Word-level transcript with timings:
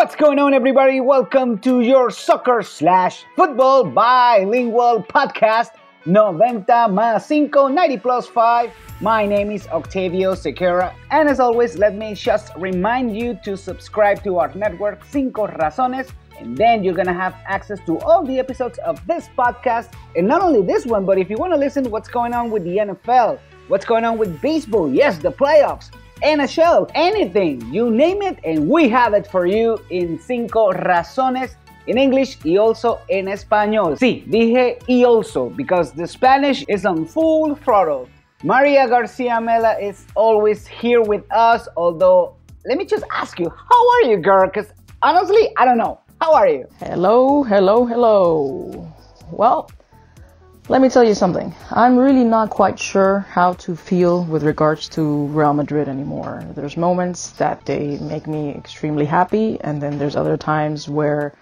What's 0.00 0.16
going 0.16 0.38
on, 0.38 0.54
everybody? 0.54 0.98
Welcome 0.98 1.58
to 1.58 1.82
your 1.82 2.10
soccer 2.10 2.62
slash 2.62 3.26
football 3.36 3.84
bilingual 3.84 5.02
podcast 5.02 5.72
90 6.06 6.64
más 6.88 7.28
5, 7.28 7.74
90 7.74 7.98
plus 7.98 8.26
5. 8.26 8.72
My 9.02 9.26
name 9.26 9.50
is 9.50 9.66
Octavio 9.66 10.34
Sequeira, 10.34 10.94
and 11.10 11.28
as 11.28 11.38
always, 11.38 11.76
let 11.76 11.96
me 11.96 12.14
just 12.14 12.50
remind 12.56 13.14
you 13.14 13.38
to 13.44 13.58
subscribe 13.58 14.24
to 14.24 14.38
our 14.38 14.50
network 14.54 15.04
Cinco 15.04 15.46
Razones, 15.46 16.10
and 16.38 16.56
then 16.56 16.82
you're 16.82 16.94
gonna 16.94 17.12
have 17.12 17.34
access 17.44 17.78
to 17.84 17.98
all 17.98 18.24
the 18.24 18.38
episodes 18.38 18.78
of 18.78 19.06
this 19.06 19.28
podcast. 19.36 19.92
And 20.16 20.26
not 20.26 20.40
only 20.40 20.62
this 20.62 20.86
one, 20.86 21.04
but 21.04 21.18
if 21.18 21.28
you 21.28 21.36
wanna 21.36 21.58
listen 21.58 21.90
what's 21.90 22.08
going 22.08 22.32
on 22.32 22.50
with 22.50 22.64
the 22.64 22.78
NFL, 22.78 23.38
what's 23.68 23.84
going 23.84 24.06
on 24.06 24.16
with 24.16 24.40
baseball, 24.40 24.90
yes, 24.90 25.18
the 25.18 25.30
playoffs, 25.30 25.90
NHL, 26.22 26.90
anything, 26.94 27.62
you 27.72 27.90
name 27.90 28.20
it, 28.22 28.38
and 28.44 28.68
we 28.68 28.88
have 28.88 29.14
it 29.14 29.26
for 29.26 29.46
you 29.46 29.78
in 29.90 30.18
Cinco 30.18 30.72
Razones 30.72 31.54
in 31.86 31.96
English 31.96 32.38
y 32.44 32.56
also 32.56 33.00
en 33.08 33.26
español. 33.26 33.98
Sí, 33.98 34.24
dije 34.28 34.78
y 34.86 35.04
also 35.04 35.50
because 35.50 35.92
the 35.92 36.06
Spanish 36.06 36.64
is 36.68 36.84
on 36.84 37.06
full 37.06 37.56
throttle. 37.56 38.08
Maria 38.42 38.86
Garcia 38.88 39.40
Mela 39.40 39.78
is 39.80 40.06
always 40.14 40.66
here 40.66 41.02
with 41.02 41.24
us, 41.32 41.68
although 41.76 42.34
let 42.66 42.76
me 42.76 42.84
just 42.84 43.04
ask 43.12 43.38
you, 43.38 43.48
how 43.48 43.90
are 43.90 44.02
you, 44.10 44.18
girl? 44.18 44.46
Because 44.46 44.72
honestly, 45.02 45.50
I 45.56 45.64
don't 45.64 45.78
know. 45.78 46.00
How 46.20 46.34
are 46.34 46.48
you? 46.48 46.66
Hello, 46.78 47.42
hello, 47.42 47.86
hello. 47.86 48.92
Well, 49.32 49.70
let 50.70 50.80
me 50.80 50.88
tell 50.88 51.02
you 51.02 51.16
something. 51.16 51.52
I'm 51.72 51.96
really 51.98 52.22
not 52.22 52.50
quite 52.50 52.78
sure 52.78 53.26
how 53.28 53.54
to 53.54 53.74
feel 53.74 54.22
with 54.22 54.44
regards 54.44 54.88
to 54.90 55.26
Real 55.26 55.52
Madrid 55.52 55.88
anymore. 55.88 56.44
There's 56.54 56.76
moments 56.76 57.30
that 57.42 57.66
they 57.66 57.98
make 57.98 58.28
me 58.28 58.54
extremely 58.54 59.04
happy, 59.04 59.60
and 59.62 59.82
then 59.82 59.98
there's 59.98 60.14
other 60.14 60.36
times 60.36 60.88
where 60.88 61.34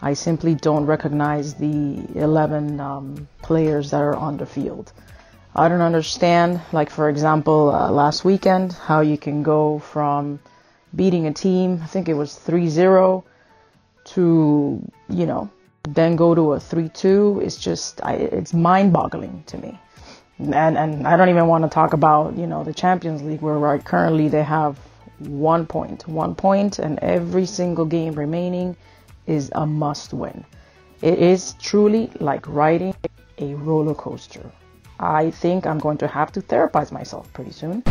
I 0.00 0.14
simply 0.14 0.56
don't 0.56 0.84
recognize 0.84 1.54
the 1.54 2.02
11 2.16 2.80
um, 2.80 3.28
players 3.40 3.92
that 3.92 4.00
are 4.00 4.16
on 4.16 4.36
the 4.36 4.46
field. 4.46 4.92
I 5.54 5.68
don't 5.68 5.80
understand, 5.80 6.60
like 6.72 6.90
for 6.90 7.08
example, 7.08 7.70
uh, 7.70 7.88
last 7.88 8.24
weekend, 8.24 8.72
how 8.72 9.02
you 9.02 9.16
can 9.16 9.44
go 9.44 9.78
from 9.78 10.40
beating 10.96 11.28
a 11.28 11.32
team, 11.32 11.78
I 11.84 11.86
think 11.86 12.08
it 12.08 12.14
was 12.14 12.34
3 12.34 12.68
0, 12.68 13.22
to, 14.06 14.90
you 15.08 15.26
know, 15.26 15.50
then 15.88 16.16
go 16.16 16.34
to 16.34 16.52
a 16.52 16.58
3-2 16.58 17.42
it's 17.42 17.56
just 17.56 18.00
I, 18.04 18.14
it's 18.14 18.54
mind-boggling 18.54 19.42
to 19.46 19.58
me 19.58 19.78
and 20.38 20.76
and 20.76 21.06
I 21.06 21.16
don't 21.16 21.28
even 21.28 21.46
want 21.46 21.64
to 21.64 21.70
talk 21.70 21.92
about 21.92 22.36
you 22.36 22.46
know 22.46 22.64
the 22.64 22.72
Champions 22.72 23.22
League 23.22 23.42
where 23.42 23.58
right 23.58 23.84
currently 23.84 24.28
they 24.28 24.42
have 24.42 24.78
one 25.18 25.66
point 25.66 26.06
one 26.08 26.34
point 26.34 26.78
and 26.78 26.98
every 27.00 27.46
single 27.46 27.84
game 27.84 28.14
remaining 28.14 28.76
is 29.26 29.50
a 29.54 29.66
must 29.66 30.12
win 30.12 30.44
it 31.00 31.18
is 31.18 31.54
truly 31.54 32.10
like 32.20 32.46
riding 32.48 32.94
a 33.38 33.54
roller 33.54 33.94
coaster 33.94 34.50
I 35.00 35.30
think 35.30 35.66
I'm 35.66 35.78
going 35.78 35.98
to 35.98 36.06
have 36.06 36.30
to 36.32 36.40
therapize 36.40 36.92
myself 36.92 37.32
pretty 37.32 37.52
soon 37.52 37.82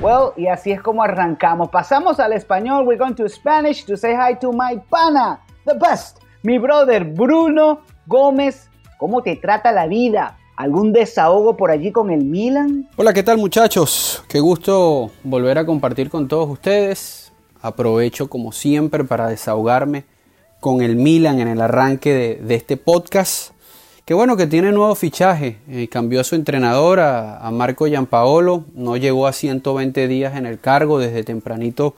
Well, 0.00 0.34
y 0.36 0.48
así 0.48 0.70
es 0.72 0.82
como 0.82 1.02
arrancamos. 1.02 1.70
Pasamos 1.70 2.18
al 2.18 2.32
español. 2.32 2.84
We're 2.84 2.98
going 2.98 3.14
to 3.14 3.28
Spanish 3.28 3.84
to 3.84 3.96
say 3.96 4.14
hi 4.14 4.34
to 4.34 4.52
my 4.52 4.76
pana, 4.90 5.40
the 5.64 5.76
best, 5.76 6.20
mi 6.44 6.58
brother 6.58 7.04
Bruno 7.04 7.80
Gómez, 8.06 8.68
¿cómo 8.98 9.22
te 9.22 9.34
trata 9.34 9.72
la 9.72 9.86
vida? 9.86 10.36
¿Algún 10.56 10.92
desahogo 10.92 11.56
por 11.56 11.70
allí 11.70 11.90
con 11.90 12.10
el 12.10 12.22
Milan? 12.22 12.86
Hola, 12.96 13.14
¿qué 13.14 13.22
tal 13.22 13.38
muchachos? 13.38 14.22
Qué 14.28 14.40
gusto 14.40 15.10
volver 15.22 15.56
a 15.56 15.64
compartir 15.64 16.10
con 16.10 16.28
todos 16.28 16.50
ustedes. 16.50 17.32
Aprovecho 17.62 18.28
como 18.28 18.52
siempre 18.52 19.04
para 19.04 19.28
desahogarme 19.28 20.04
con 20.60 20.82
el 20.82 20.96
Milan 20.96 21.40
en 21.40 21.48
el 21.48 21.62
arranque 21.62 22.38
de, 22.42 22.54
este 22.54 22.76
podcast. 22.76 23.52
Qué 24.04 24.12
bueno 24.12 24.36
que 24.36 24.46
tiene 24.46 24.70
nuevo 24.70 24.94
fichaje. 24.94 25.56
Eh, 25.66 25.88
cambió 25.88 26.20
a 26.20 26.24
su 26.24 26.34
entrenador, 26.34 27.00
a, 27.00 27.50
Marco 27.52 27.86
Giampaolo. 27.86 28.66
No 28.74 28.98
llegó 28.98 29.26
a 29.26 29.32
120 29.32 30.08
días 30.08 30.36
en 30.36 30.44
el 30.44 30.60
cargo. 30.60 30.98
Desde 30.98 31.24
tempranito 31.24 31.94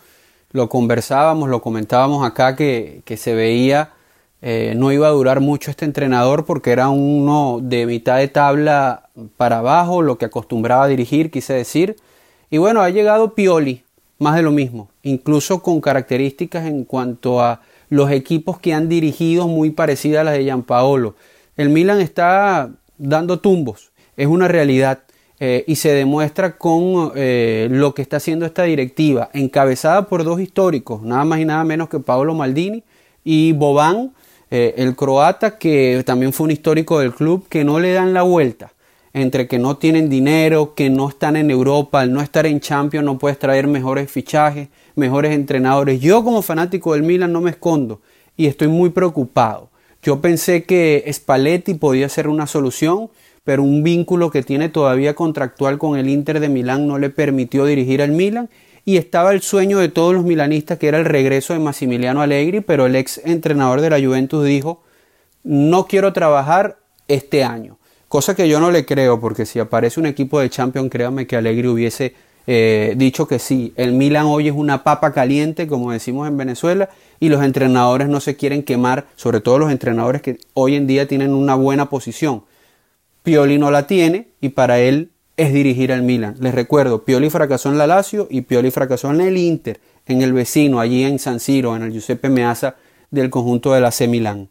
lo 0.52 0.68
conversábamos, 0.68 1.48
lo 1.48 1.60
comentábamos 1.60 2.24
acá 2.24 2.54
que 2.54 3.02
se 3.16 3.34
veía 3.34 3.95
eh, 4.42 4.74
no 4.76 4.92
iba 4.92 5.08
a 5.08 5.10
durar 5.10 5.40
mucho 5.40 5.70
este 5.70 5.84
entrenador 5.84 6.44
porque 6.44 6.70
era 6.70 6.88
uno 6.88 7.58
de 7.62 7.86
mitad 7.86 8.18
de 8.18 8.28
tabla 8.28 9.08
para 9.36 9.58
abajo, 9.58 10.02
lo 10.02 10.18
que 10.18 10.26
acostumbraba 10.26 10.84
a 10.84 10.88
dirigir, 10.88 11.30
quise 11.30 11.54
decir. 11.54 11.96
Y 12.50 12.58
bueno, 12.58 12.82
ha 12.82 12.90
llegado 12.90 13.34
Pioli, 13.34 13.82
más 14.18 14.36
de 14.36 14.42
lo 14.42 14.50
mismo, 14.50 14.88
incluso 15.02 15.62
con 15.62 15.80
características 15.80 16.66
en 16.66 16.84
cuanto 16.84 17.40
a 17.40 17.60
los 17.88 18.10
equipos 18.10 18.58
que 18.58 18.74
han 18.74 18.88
dirigido 18.88 19.48
muy 19.48 19.70
parecidas 19.70 20.20
a 20.20 20.24
las 20.24 20.34
de 20.34 20.44
Gianpaolo. 20.44 21.14
El 21.56 21.70
Milan 21.70 22.00
está 22.00 22.70
dando 22.98 23.40
tumbos, 23.40 23.90
es 24.16 24.26
una 24.26 24.48
realidad. 24.48 25.00
Eh, 25.38 25.64
y 25.66 25.76
se 25.76 25.92
demuestra 25.92 26.56
con 26.56 27.12
eh, 27.14 27.68
lo 27.70 27.92
que 27.92 28.00
está 28.00 28.16
haciendo 28.16 28.46
esta 28.46 28.62
directiva, 28.62 29.28
encabezada 29.34 30.08
por 30.08 30.24
dos 30.24 30.40
históricos, 30.40 31.02
nada 31.02 31.26
más 31.26 31.40
y 31.40 31.44
nada 31.44 31.62
menos 31.62 31.90
que 31.90 32.00
Paolo 32.00 32.34
Maldini 32.34 32.84
y 33.22 33.52
Boban, 33.52 34.14
eh, 34.50 34.74
el 34.76 34.94
croata, 34.94 35.58
que 35.58 36.02
también 36.06 36.32
fue 36.32 36.44
un 36.44 36.50
histórico 36.50 37.00
del 37.00 37.14
club, 37.14 37.48
que 37.48 37.64
no 37.64 37.80
le 37.80 37.92
dan 37.92 38.12
la 38.12 38.22
vuelta 38.22 38.72
entre 39.16 39.48
que 39.48 39.58
no 39.58 39.78
tienen 39.78 40.10
dinero, 40.10 40.74
que 40.74 40.90
no 40.90 41.08
están 41.08 41.36
en 41.36 41.50
Europa, 41.50 42.02
al 42.02 42.12
no 42.12 42.20
estar 42.20 42.44
en 42.44 42.60
Champions 42.60 43.02
no 43.02 43.16
puedes 43.16 43.38
traer 43.38 43.66
mejores 43.66 44.10
fichajes, 44.10 44.68
mejores 44.94 45.32
entrenadores. 45.32 46.02
Yo 46.02 46.22
como 46.22 46.42
fanático 46.42 46.92
del 46.92 47.02
Milan 47.02 47.32
no 47.32 47.40
me 47.40 47.48
escondo 47.48 48.02
y 48.36 48.44
estoy 48.44 48.68
muy 48.68 48.90
preocupado. 48.90 49.70
Yo 50.02 50.20
pensé 50.20 50.64
que 50.64 51.02
Spalletti 51.10 51.72
podía 51.72 52.10
ser 52.10 52.28
una 52.28 52.46
solución, 52.46 53.08
pero 53.42 53.62
un 53.62 53.82
vínculo 53.82 54.30
que 54.30 54.42
tiene 54.42 54.68
todavía 54.68 55.14
contractual 55.14 55.78
con 55.78 55.98
el 55.98 56.10
Inter 56.10 56.38
de 56.38 56.50
Milán 56.50 56.86
no 56.86 56.98
le 56.98 57.08
permitió 57.08 57.64
dirigir 57.64 58.02
al 58.02 58.10
Milan 58.10 58.50
y 58.88 58.98
estaba 58.98 59.32
el 59.32 59.42
sueño 59.42 59.78
de 59.78 59.88
todos 59.88 60.14
los 60.14 60.22
milanistas 60.22 60.78
que 60.78 60.86
era 60.86 60.98
el 60.98 61.04
regreso 61.04 61.52
de 61.52 61.58
Massimiliano 61.58 62.22
Allegri, 62.22 62.60
pero 62.60 62.86
el 62.86 62.94
ex 62.94 63.20
entrenador 63.24 63.80
de 63.80 63.90
la 63.90 64.00
Juventus 64.00 64.44
dijo, 64.44 64.80
no 65.42 65.88
quiero 65.88 66.12
trabajar 66.12 66.78
este 67.08 67.42
año. 67.42 67.78
Cosa 68.06 68.36
que 68.36 68.48
yo 68.48 68.60
no 68.60 68.70
le 68.70 68.86
creo, 68.86 69.20
porque 69.20 69.44
si 69.44 69.58
aparece 69.58 69.98
un 69.98 70.06
equipo 70.06 70.38
de 70.38 70.50
Champions, 70.50 70.88
créanme 70.88 71.26
que 71.26 71.34
Allegri 71.34 71.66
hubiese 71.66 72.14
eh, 72.46 72.94
dicho 72.96 73.26
que 73.26 73.40
sí. 73.40 73.72
El 73.74 73.92
Milan 73.92 74.26
hoy 74.26 74.46
es 74.46 74.54
una 74.54 74.84
papa 74.84 75.12
caliente, 75.12 75.66
como 75.66 75.90
decimos 75.90 76.28
en 76.28 76.36
Venezuela, 76.36 76.88
y 77.18 77.28
los 77.28 77.42
entrenadores 77.42 78.08
no 78.08 78.20
se 78.20 78.36
quieren 78.36 78.62
quemar, 78.62 79.08
sobre 79.16 79.40
todo 79.40 79.58
los 79.58 79.72
entrenadores 79.72 80.22
que 80.22 80.38
hoy 80.54 80.76
en 80.76 80.86
día 80.86 81.08
tienen 81.08 81.34
una 81.34 81.56
buena 81.56 81.90
posición. 81.90 82.44
Pioli 83.24 83.58
no 83.58 83.72
la 83.72 83.88
tiene 83.88 84.28
y 84.40 84.50
para 84.50 84.78
él 84.78 85.10
es 85.36 85.52
dirigir 85.52 85.92
al 85.92 86.02
Milan. 86.02 86.34
Les 86.40 86.54
recuerdo, 86.54 87.04
Pioli 87.04 87.30
fracasó 87.30 87.68
en 87.68 87.78
la 87.78 87.86
Lazio 87.86 88.26
y 88.30 88.42
Pioli 88.42 88.70
fracasó 88.70 89.10
en 89.10 89.20
el 89.20 89.36
Inter, 89.36 89.80
en 90.06 90.22
el 90.22 90.32
vecino, 90.32 90.80
allí 90.80 91.04
en 91.04 91.18
San 91.18 91.40
Siro, 91.40 91.76
en 91.76 91.82
el 91.82 91.92
Giuseppe 91.92 92.28
Meazza 92.28 92.76
del 93.10 93.30
conjunto 93.30 93.72
de 93.72 93.80
la 93.80 93.90
C 93.90 94.08
Milan. 94.08 94.50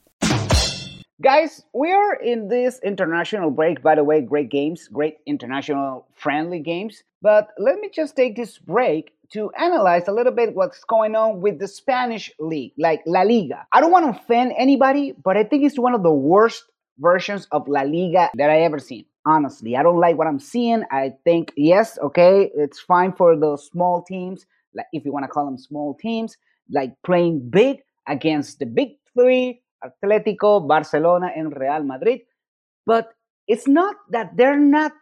Guys, 1.22 1.66
we 1.74 1.92
are 1.92 2.20
in 2.22 2.50
this 2.50 2.80
international 2.84 3.50
break. 3.50 3.82
By 3.82 3.96
the 3.96 4.04
way, 4.04 4.22
great 4.22 4.50
games, 4.52 4.88
great 4.92 5.18
international 5.26 6.06
friendly 6.14 6.62
games. 6.62 7.04
But 7.22 7.48
let 7.58 7.80
me 7.80 7.90
just 7.90 8.16
take 8.16 8.36
this 8.36 8.60
break 8.60 9.14
to 9.34 9.50
analyze 9.58 10.08
a 10.08 10.12
little 10.12 10.34
bit 10.34 10.54
what's 10.54 10.84
going 10.84 11.16
on 11.16 11.42
with 11.42 11.58
the 11.58 11.68
Spanish 11.68 12.32
league, 12.38 12.74
like 12.78 13.02
La 13.08 13.24
Liga. 13.24 13.66
I 13.74 13.82
don't 13.82 13.92
want 13.92 14.06
to 14.06 14.22
offend 14.22 14.54
anybody, 14.58 15.14
but 15.24 15.36
I 15.36 15.46
think 15.46 15.64
it's 15.64 15.80
one 15.80 15.96
of 15.96 16.04
the 16.04 16.12
worst 16.12 16.66
versions 17.00 17.48
of 17.52 17.68
La 17.68 17.82
Liga 17.82 18.30
that 18.36 18.52
I 18.52 18.62
ever 18.62 18.78
seen 18.78 19.06
honestly. 19.26 19.76
I 19.76 19.84
don't 19.84 20.00
like 20.00 20.18
what 20.18 20.28
I'm 20.28 20.40
seeing. 20.40 20.84
I 20.92 21.14
think, 21.24 21.54
yes, 21.56 21.98
okay, 22.02 22.52
it's 22.56 22.80
fine 22.80 23.14
for 23.14 23.38
those 23.38 23.68
small 23.68 24.04
teams, 24.04 24.46
like 24.74 24.88
if 24.94 25.06
you 25.06 25.12
want 25.12 25.24
to 25.24 25.30
call 25.30 25.46
them 25.46 25.58
small 25.58 25.94
teams, 25.96 26.38
like 26.70 26.94
playing 27.04 27.50
big 27.50 27.82
against 28.08 28.60
the 28.60 28.66
big 28.66 28.98
three, 29.14 29.62
Atletico, 29.84 30.68
Barcelona, 30.68 31.32
and 31.36 31.56
Real 31.58 31.84
Madrid. 31.84 32.22
But 32.86 33.14
it's 33.48 33.68
not 33.68 33.96
that 34.12 34.38
they're 34.38 34.60
not 34.60 34.94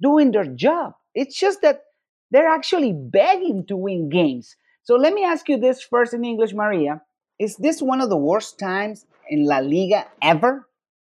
doing 0.00 0.32
their 0.32 0.46
job. 0.46 0.94
It's 1.14 1.38
just 1.38 1.62
that 1.62 1.82
they're 2.30 2.48
actually 2.48 2.92
begging 2.92 3.66
to 3.66 3.76
win 3.76 4.08
games. 4.08 4.56
So 4.82 4.96
let 4.96 5.12
me 5.12 5.24
ask 5.24 5.48
you 5.48 5.58
this 5.58 5.82
first 5.82 6.14
in 6.14 6.24
English, 6.24 6.52
Maria. 6.52 7.02
Is 7.38 7.56
this 7.56 7.80
one 7.80 8.00
of 8.00 8.08
the 8.10 8.16
worst 8.16 8.58
times 8.58 9.06
in 9.28 9.44
La 9.44 9.58
Liga 9.58 10.06
ever? 10.20 10.68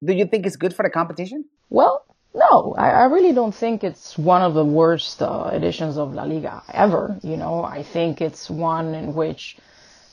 Do 0.03 0.13
you 0.13 0.25
think 0.25 0.45
it's 0.45 0.55
good 0.55 0.75
for 0.75 0.83
the 0.83 0.89
competition? 0.89 1.45
Well, 1.69 2.05
no, 2.35 2.75
I, 2.77 2.89
I, 2.89 3.05
really 3.05 3.33
don't 3.33 3.55
think 3.55 3.83
it's 3.83 4.17
one 4.17 4.41
of 4.41 4.53
the 4.53 4.65
worst 4.65 5.21
uh, 5.21 5.49
editions 5.53 5.97
of 5.97 6.13
La 6.13 6.23
Liga 6.23 6.61
ever. 6.71 7.17
You 7.23 7.37
know, 7.37 7.63
I 7.63 7.83
think 7.83 8.21
it's 8.21 8.49
one 8.49 8.93
in 8.93 9.13
which 9.13 9.57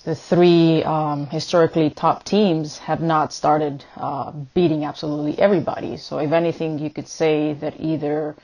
the 0.04 0.14
three 0.14 0.82
um, 0.84 1.26
historically 1.26 1.90
top 1.90 2.24
teams 2.24 2.78
have 2.78 3.00
not 3.00 3.32
started 3.32 3.84
uh, 3.96 4.30
beating 4.54 4.84
absolutely 4.84 5.38
everybody. 5.38 5.96
So, 5.96 6.19
if 6.19 6.32
anything, 6.32 6.78
you 6.78 6.90
could 6.90 7.08
say 7.08 7.54
that 7.54 7.80
either 7.80 8.36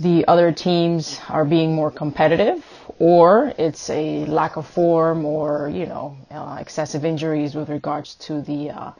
the 0.00 0.26
other 0.26 0.50
teams 0.50 1.20
are 1.28 1.44
being 1.44 1.74
more 1.74 1.90
competitive 1.90 2.64
or 2.98 3.52
it's 3.58 3.90
a 3.90 4.24
lack 4.26 4.56
of 4.56 4.66
form 4.66 5.24
or 5.24 5.70
you 5.72 5.86
know 5.86 6.16
uh, 6.30 6.56
excessive 6.58 7.04
injuries 7.04 7.54
with 7.54 7.68
regards 7.68 8.16
to 8.16 8.42
the 8.42 8.70
uh, 8.70 8.92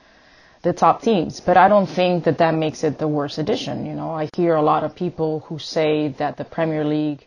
the 0.64 0.72
top 0.72 1.02
teams. 1.02 1.40
But 1.40 1.56
I 1.56 1.68
don't 1.68 1.86
think 1.86 2.24
that 2.24 2.38
that 2.38 2.54
makes 2.54 2.82
it 2.82 2.98
the 2.98 3.06
worst 3.06 3.38
edition. 3.38 3.86
You 3.86 3.94
know, 3.94 4.10
I 4.10 4.28
hear 4.34 4.54
a 4.54 4.62
lot 4.62 4.82
of 4.82 4.96
people 4.96 5.40
who 5.46 5.58
say 5.58 6.08
that 6.18 6.36
the 6.36 6.44
Premier 6.44 6.84
League 6.84 7.24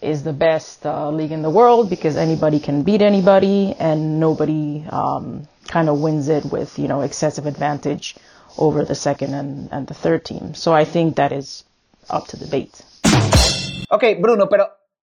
is 0.00 0.22
the 0.22 0.32
best 0.32 0.86
uh, 0.86 1.10
league 1.10 1.32
in 1.32 1.42
the 1.42 1.50
world 1.50 1.90
because 1.90 2.16
anybody 2.16 2.60
can 2.60 2.82
beat 2.82 3.00
anybody 3.02 3.74
and 3.78 4.20
nobody 4.20 4.84
um, 4.90 5.48
kind 5.66 5.88
of 5.88 5.98
wins 6.00 6.28
it 6.28 6.44
with 6.44 6.78
you 6.78 6.86
know 6.86 7.00
excessive 7.00 7.46
advantage 7.46 8.14
over 8.58 8.84
the 8.84 8.94
second 8.94 9.34
and, 9.34 9.68
and 9.72 9.86
the 9.86 9.94
third 9.94 10.24
team. 10.24 10.54
So 10.54 10.72
I 10.72 10.84
think 10.84 11.16
that 11.16 11.32
is 11.32 11.64
up 12.08 12.26
to 12.28 12.36
debate. 12.36 12.82
Ok, 13.90 14.20
Bruno, 14.20 14.46
pero 14.46 14.68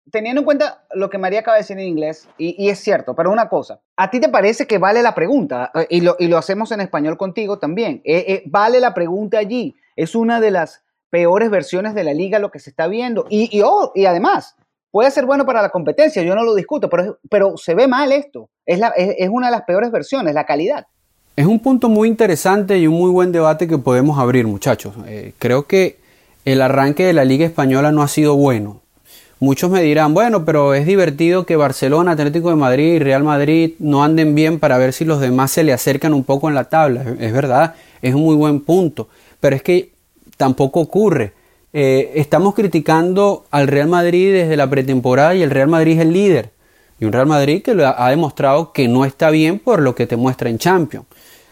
teniendo 0.10 0.42
en 0.42 0.46
cuenta 0.46 0.84
lo 0.94 1.10
que 1.10 1.18
María 1.18 1.42
acaba 1.42 1.58
de 1.58 1.64
decir 1.64 1.78
en 1.78 1.88
inglés, 1.88 2.28
y, 2.38 2.70
es 2.70 2.80
cierto, 2.80 3.16
pero 3.16 3.32
una 3.32 3.50
cosa, 3.50 3.82
¿a 3.96 4.10
ti 4.10 4.20
te 4.20 4.30
parece 4.30 4.66
que 4.66 4.78
vale 4.78 5.04
la 5.04 5.14
pregunta? 5.14 5.72
Eh, 5.76 5.88
y 5.90 6.02
lo, 6.02 6.16
y 6.18 6.28
lo 6.28 6.38
hacemos 6.38 6.72
en 6.72 6.82
español 6.82 7.18
contigo 7.18 7.60
también. 7.60 8.02
Eh, 8.04 8.26
eh, 8.28 8.44
¿Vale 8.46 8.80
la 8.80 8.94
pregunta 8.94 9.38
allí? 9.38 9.76
Es 9.96 10.16
una 10.16 10.40
de 10.40 10.52
las 10.52 10.84
peores 11.10 11.50
versiones 11.50 11.94
de 11.94 12.04
la 12.04 12.14
liga 12.14 12.40
lo 12.40 12.52
que 12.52 12.60
se 12.60 12.70
está 12.70 12.88
viendo. 12.88 13.26
Y, 13.30 13.56
y, 13.56 13.62
oh, 13.62 13.94
además, 14.08 14.56
puede 14.90 15.12
ser 15.12 15.26
bueno 15.26 15.46
para 15.46 15.62
la 15.62 15.70
competencia, 15.70 16.24
yo 16.24 16.36
no 16.36 16.44
lo 16.44 16.56
discuto, 16.56 16.90
pero, 16.90 17.20
pero 17.30 17.58
se 17.58 17.76
ve 17.76 17.88
mal 17.88 18.12
esto. 18.12 18.50
Es, 18.66 18.82
es, 18.96 19.30
una 19.30 19.48
de 19.48 19.52
las 19.52 19.64
peores 19.64 19.92
versiones, 19.92 20.34
la 20.34 20.46
calidad. 20.46 20.88
Es 21.36 21.46
un 21.46 21.60
punto 21.60 21.90
muy 21.90 22.08
interesante 22.08 22.78
y 22.78 22.88
un 22.88 22.96
muy 22.96 23.10
buen 23.12 23.32
debate 23.32 23.68
que 23.68 23.78
podemos 23.78 24.20
abrir, 24.20 24.48
muchachos. 24.48 24.94
creo 25.40 25.66
que 25.66 26.00
el 26.44 26.62
arranque 26.62 27.06
de 27.06 27.14
la 27.14 27.24
Liga 27.24 27.46
Española 27.46 27.92
no 27.92 28.02
ha 28.02 28.08
sido 28.08 28.36
bueno. 28.36 28.81
Muchos 29.42 29.72
me 29.72 29.82
dirán, 29.82 30.14
bueno, 30.14 30.46
pero 30.46 30.76
es 30.76 30.86
divertido 30.86 31.48
que 31.48 31.56
Barcelona, 31.56 32.12
Atlético 32.12 32.52
de 32.52 32.58
Madrid 32.58 32.94
y 32.94 33.00
Real 33.00 33.24
Madrid 33.24 33.72
no 33.80 34.04
anden 34.04 34.36
bien 34.36 34.60
para 34.60 34.78
ver 34.78 34.94
si 34.94 35.04
los 35.04 35.20
demás 35.20 35.50
se 35.50 35.64
le 35.64 35.74
acercan 35.74 36.14
un 36.14 36.24
poco 36.24 36.48
en 36.48 36.54
la 36.54 36.66
tabla. 36.66 37.04
Es 37.20 37.34
verdad, 37.34 37.74
es 38.04 38.14
un 38.14 38.22
muy 38.22 38.36
buen 38.36 38.60
punto, 38.60 39.10
pero 39.40 39.56
es 39.56 39.64
que 39.64 39.94
tampoco 40.38 40.82
ocurre. 40.82 41.34
Eh, 41.74 42.12
estamos 42.18 42.54
criticando 42.54 43.46
al 43.50 43.68
Real 43.68 43.88
Madrid 43.88 44.32
desde 44.32 44.56
la 44.56 44.70
pretemporada 44.70 45.34
y 45.34 45.42
el 45.42 45.50
Real 45.50 45.70
Madrid 45.70 45.94
es 45.94 46.02
el 46.02 46.14
líder. 46.14 46.52
Y 47.00 47.06
un 47.06 47.12
Real 47.12 47.26
Madrid 47.26 47.64
que 47.64 47.74
lo 47.74 47.88
ha 47.88 48.10
demostrado 48.12 48.72
que 48.72 48.88
no 48.88 49.06
está 49.06 49.32
bien 49.32 49.58
por 49.58 49.82
lo 49.82 49.96
que 49.96 50.06
te 50.06 50.18
muestra 50.18 50.52
en 50.52 50.60
Champions. 50.60 51.08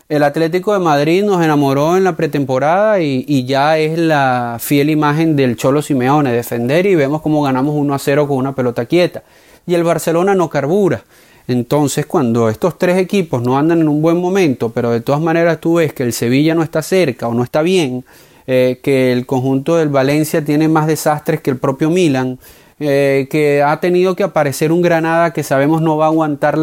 El 0.10 0.24
Atlético 0.24 0.74
de 0.74 0.80
Madrid 0.80 1.24
nos 1.24 1.44
enamoró 1.44 1.96
en 1.96 2.04
la 2.04 2.16
pretemporada 2.16 3.00
y, 3.00 3.46
ya 3.46 3.78
es 3.78 3.96
la 4.00 4.58
fiel 4.60 4.90
imagen 4.90 5.36
del 5.36 5.56
Cholo 5.56 5.84
Simeone, 5.84 6.32
defender 6.32 6.88
y 6.88 6.96
vemos 6.96 7.22
cómo 7.22 7.44
ganamos 7.44 7.76
1 7.76 7.94
a 7.94 8.00
0 8.00 8.28
con 8.28 8.38
una 8.38 8.56
pelota 8.56 8.88
quieta. 8.88 9.22
Y 9.68 9.76
el 9.76 9.84
Barcelona 9.84 10.34
no 10.34 10.50
carbura. 10.50 11.04
Entonces, 11.48 12.08
cuando 12.08 12.50
estos 12.50 12.80
tres 12.80 12.98
equipos 12.98 13.44
no 13.44 13.56
andan 13.56 13.82
en 13.82 13.88
un 13.88 14.02
buen 14.02 14.18
momento, 14.18 14.72
pero 14.72 14.90
de 14.90 15.02
todas 15.02 15.22
maneras 15.22 15.62
tú 15.62 15.76
ves 15.76 15.94
que 15.94 16.02
el 16.02 16.12
Sevilla 16.12 16.56
no 16.56 16.64
está 16.64 16.82
cerca 16.82 17.28
o 17.28 17.36
no 17.36 17.44
está 17.44 17.62
bien, 17.62 18.04
eh, 18.48 18.80
que 18.82 19.12
el 19.12 19.28
conjunto 19.28 19.78
del 19.78 19.90
Valencia 19.90 20.44
tiene 20.44 20.68
más 20.68 20.88
desastres 20.88 21.40
que 21.40 21.52
el 21.52 21.58
propio 21.58 21.92
Milan, 21.92 22.40
eh, 22.82 23.28
que 23.30 23.62
ha 23.62 23.78
tenido 23.82 24.16
que 24.16 24.24
aparecer 24.24 24.72
un 24.72 24.82
Granada 24.82 25.34
que 25.34 25.44
sabemos 25.44 25.82
no 25.82 25.98
va 25.98 26.06
a 26.06 26.08
aguantar 26.08 26.58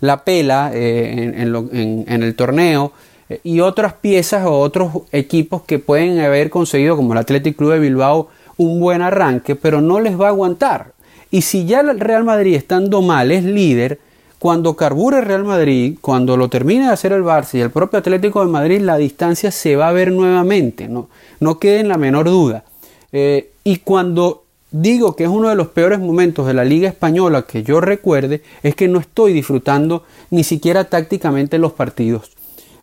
la 0.00 0.22
pela 0.22 0.70
eh, 0.74 1.32
en, 1.34 2.22
el 2.22 2.34
torneo 2.34 2.92
eh, 3.30 3.40
y 3.42 3.60
otras 3.60 3.94
piezas 3.94 4.44
o 4.44 4.58
otros 4.58 4.92
equipos 5.12 5.62
que 5.62 5.78
pueden 5.78 6.20
haber 6.20 6.50
conseguido 6.50 6.94
como 6.94 7.14
el 7.14 7.20
Athletic 7.20 7.56
Club 7.56 7.72
de 7.72 7.78
Bilbao 7.78 8.28
un 8.58 8.80
buen 8.80 9.00
arranque 9.00 9.56
pero 9.56 9.80
no 9.80 9.98
les 9.98 10.20
va 10.20 10.26
a 10.26 10.28
aguantar 10.28 10.92
y 11.30 11.40
si 11.40 11.64
ya 11.64 11.80
el 11.80 11.98
Real 12.00 12.24
Madrid 12.24 12.54
estando 12.54 13.00
mal 13.00 13.32
es 13.32 13.42
líder 13.42 13.98
cuando 14.38 14.76
carbure 14.76 15.20
el 15.20 15.24
Real 15.24 15.44
Madrid, 15.44 15.96
cuando 16.02 16.36
lo 16.36 16.50
termine 16.50 16.86
de 16.86 16.92
hacer 16.92 17.12
el 17.12 17.22
Barça 17.22 17.54
y 17.54 17.60
el 17.60 17.70
propio 17.70 18.00
Atlético 18.00 18.44
de 18.44 18.50
Madrid, 18.50 18.80
la 18.80 18.96
distancia 18.96 19.52
se 19.52 19.76
va 19.76 19.88
a 19.88 19.92
ver 19.92 20.10
nuevamente, 20.10 20.88
no, 20.88 21.08
no 21.38 21.60
quede 21.60 21.78
en 21.78 21.88
la 21.88 21.96
menor 21.96 22.28
duda. 22.28 22.64
y 23.12 23.76
cuando 23.84 24.41
digo 24.72 25.14
que 25.14 25.24
es 25.24 25.30
uno 25.30 25.48
de 25.50 25.54
los 25.54 25.68
peores 25.68 26.00
momentos 26.00 26.46
de 26.46 26.54
la 26.54 26.64
Liga 26.64 26.88
Española 26.88 27.42
que 27.42 27.62
yo 27.62 27.80
recuerde, 27.80 28.42
es 28.62 28.74
que 28.74 28.88
no 28.88 28.98
estoy 28.98 29.32
disfrutando 29.32 30.02
ni 30.30 30.42
siquiera 30.42 30.84
tácticamente 30.84 31.58
los 31.58 31.72
partidos. 31.72 32.32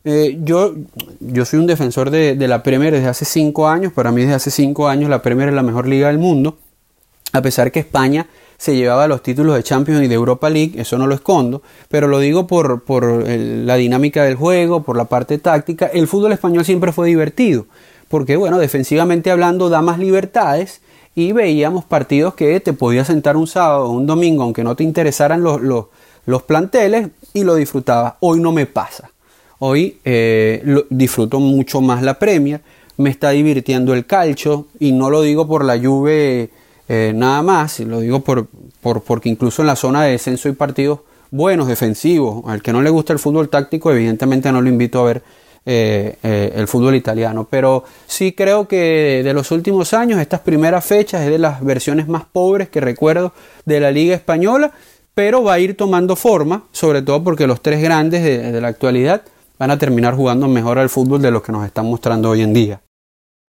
Eh, 0.06 0.38
yo, 0.44 0.76
yo 1.20 1.44
soy 1.44 1.60
un 1.60 1.68
defensor 1.68 2.10
de, 2.10 2.36
la 2.48 2.64
Premier 2.64 2.94
desde 2.94 3.08
hace 3.08 3.26
cinco 3.26 3.68
años, 3.68 3.92
para 3.92 4.12
mí 4.12 4.22
desde 4.22 4.36
hace 4.36 4.52
cinco 4.52 4.88
años 4.88 5.10
la 5.10 5.22
Premier 5.22 5.50
es 5.50 5.56
la 5.56 5.64
mejor 5.64 5.88
liga 5.88 6.08
del 6.08 6.20
mundo, 6.20 6.58
a 7.34 7.42
pesar 7.42 7.72
que 7.72 7.80
España 7.80 8.28
se 8.58 8.76
llevaba 8.76 9.08
los 9.08 9.24
títulos 9.24 9.56
de 9.56 9.64
Champions 9.64 10.04
y 10.04 10.08
de 10.08 10.16
Europa 10.16 10.50
League, 10.50 10.80
eso 10.80 10.98
no 10.98 11.08
lo 11.08 11.16
escondo, 11.16 11.62
pero 11.90 12.08
lo 12.08 12.20
digo 12.20 12.48
por, 12.48 12.84
por 12.84 13.28
la 13.28 13.76
dinámica 13.76 14.24
del 14.24 14.36
juego, 14.36 14.84
por 14.84 14.96
la 14.96 15.06
parte 15.06 15.38
táctica, 15.38 15.88
el 15.88 16.08
fútbol 16.08 16.34
español 16.34 16.66
siempre 16.66 16.92
fue 16.92 17.08
divertido, 17.08 17.68
porque 18.08 18.36
bueno, 18.36 18.58
defensivamente 18.58 19.32
hablando 19.32 19.70
da 19.70 19.82
más 19.82 20.00
libertades, 20.00 20.82
y 21.20 21.34
veíamos 21.34 21.84
partidos 21.84 22.34
que 22.34 22.58
te 22.62 22.72
podías 22.72 23.08
sentar 23.08 23.36
un 23.36 23.46
sábado 23.46 23.88
o 23.88 23.92
un 23.92 24.06
domingo, 24.06 24.44
aunque 24.44 24.64
no 24.64 24.78
te 24.78 24.86
interesaran 24.86 25.44
los, 25.44 25.60
los, 26.26 26.44
planteles, 26.44 27.10
y 27.34 27.44
lo 27.44 27.56
disfrutabas. 27.56 28.14
Hoy 28.22 28.40
no 28.40 28.54
me 28.54 28.66
pasa. 28.66 29.12
Hoy 29.60 29.98
eh, 30.06 30.64
disfruto 30.90 31.42
mucho 31.42 31.82
más 31.82 32.04
la 32.04 32.18
Premier, 32.18 32.62
me 32.96 33.10
está 33.10 33.32
divirtiendo 33.32 33.94
el 33.94 34.06
calcio, 34.06 34.68
y 34.80 34.94
no 34.94 35.10
lo 35.10 35.22
digo 35.22 35.46
por 35.46 35.66
la 35.66 35.76
lluvia 35.76 36.48
eh, 36.88 37.12
nada 37.14 37.42
más, 37.42 37.82
lo 37.82 38.00
digo 38.00 38.22
por, 38.22 38.48
por, 38.80 39.02
porque 39.02 39.28
incluso 39.28 39.62
en 39.62 39.68
la 39.68 39.76
zona 39.76 40.04
de 40.04 40.12
descenso 40.12 40.48
hay 40.48 40.56
partidos 40.56 41.02
buenos, 41.32 41.68
defensivos. 41.68 42.44
Al 42.48 42.62
que 42.62 42.72
no 42.72 42.82
le 42.82 42.90
gusta 42.90 43.12
el 43.12 43.20
fútbol 43.20 43.50
táctico, 43.50 43.92
evidentemente 43.92 44.54
no 44.54 44.62
lo 44.62 44.70
invito 44.70 45.02
a 45.02 45.04
ver 45.04 45.24
eh, 45.66 46.16
eh, 46.24 46.54
el 46.56 46.68
fútbol 46.68 46.96
italiano. 46.96 47.48
Pero 47.50 47.84
sí 48.08 48.34
creo 48.34 48.68
que 48.68 49.22
de 49.24 49.34
los 49.34 49.52
últimos 49.52 49.94
años, 49.94 50.20
estas 50.20 50.40
primeras 50.40 50.86
fechas 50.86 51.22
es 51.22 51.30
de 51.30 51.40
las 51.40 51.64
versiones 51.64 52.08
más 52.08 52.26
pobres 52.26 52.70
que 52.70 52.80
recuerdo 52.82 53.34
de 53.66 53.80
la 53.80 53.92
Liga 53.92 54.16
Española, 54.16 54.72
pero 55.14 55.44
va 55.44 55.54
a 55.54 55.60
ir 55.60 55.76
tomando 55.76 56.16
forma, 56.16 56.64
sobre 56.72 57.02
todo 57.02 57.24
porque 57.24 57.46
los 57.46 57.62
tres 57.62 57.82
grandes 57.82 58.24
de, 58.24 58.62
la 58.62 58.70
actualidad 58.70 59.22
van 59.58 59.72
a 59.72 59.78
terminar 59.78 60.16
jugando 60.16 60.48
mejor 60.48 60.80
al 60.80 60.90
fútbol 60.90 61.22
de 61.22 61.32
lo 61.32 61.44
que 61.44 61.52
nos 61.52 61.66
están 61.66 61.88
mostrando 61.88 62.30
hoy 62.30 62.42
en 62.42 62.54
día. 62.54 62.82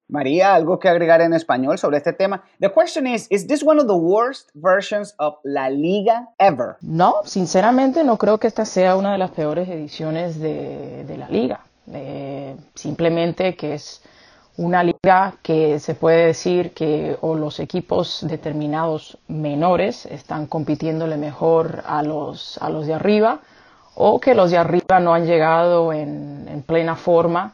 María, 0.08 0.54
algo 0.54 0.78
que 0.78 0.88
agregar 0.88 1.20
en 1.20 1.34
español 1.34 1.78
sobre 1.78 1.96
este 1.96 2.12
tema. 2.12 2.44
The 2.60 2.70
question 2.70 3.08
is, 3.08 3.26
is 3.30 3.48
this 3.48 3.64
one 3.64 3.80
of 3.80 3.88
the 3.88 3.96
worst 3.96 4.50
versions 4.54 5.14
of 5.18 5.34
La 5.42 5.68
Liga 5.68 6.28
ever? 6.38 6.76
No, 6.80 7.16
sinceramente 7.24 8.04
no 8.04 8.16
creo 8.16 8.38
que 8.38 8.46
esta 8.46 8.64
sea 8.64 8.96
una 8.96 9.10
de 9.10 9.18
las 9.18 9.32
peores 9.32 9.68
ediciones 9.68 10.38
de, 10.38 11.04
de 11.04 11.18
la 11.18 11.28
Liga. 11.28 11.60
Eh, 11.92 12.56
simplemente 12.74 13.54
que 13.54 13.74
es 13.74 14.02
una 14.56 14.82
liga 14.82 15.34
que 15.42 15.78
se 15.78 15.94
puede 15.94 16.26
decir 16.26 16.72
que 16.72 17.16
o 17.20 17.34
los 17.34 17.60
equipos 17.60 18.20
determinados 18.26 19.18
menores 19.28 20.06
están 20.06 20.46
compitiéndole 20.46 21.16
mejor 21.16 21.82
a 21.86 22.02
los, 22.02 22.58
a 22.58 22.70
los 22.70 22.86
de 22.86 22.94
arriba 22.94 23.40
o 23.94 24.18
que 24.18 24.34
los 24.34 24.50
de 24.50 24.58
arriba 24.58 24.98
no 25.00 25.14
han 25.14 25.26
llegado 25.26 25.92
en, 25.92 26.64
plena 26.66 26.96
forma 26.96 27.52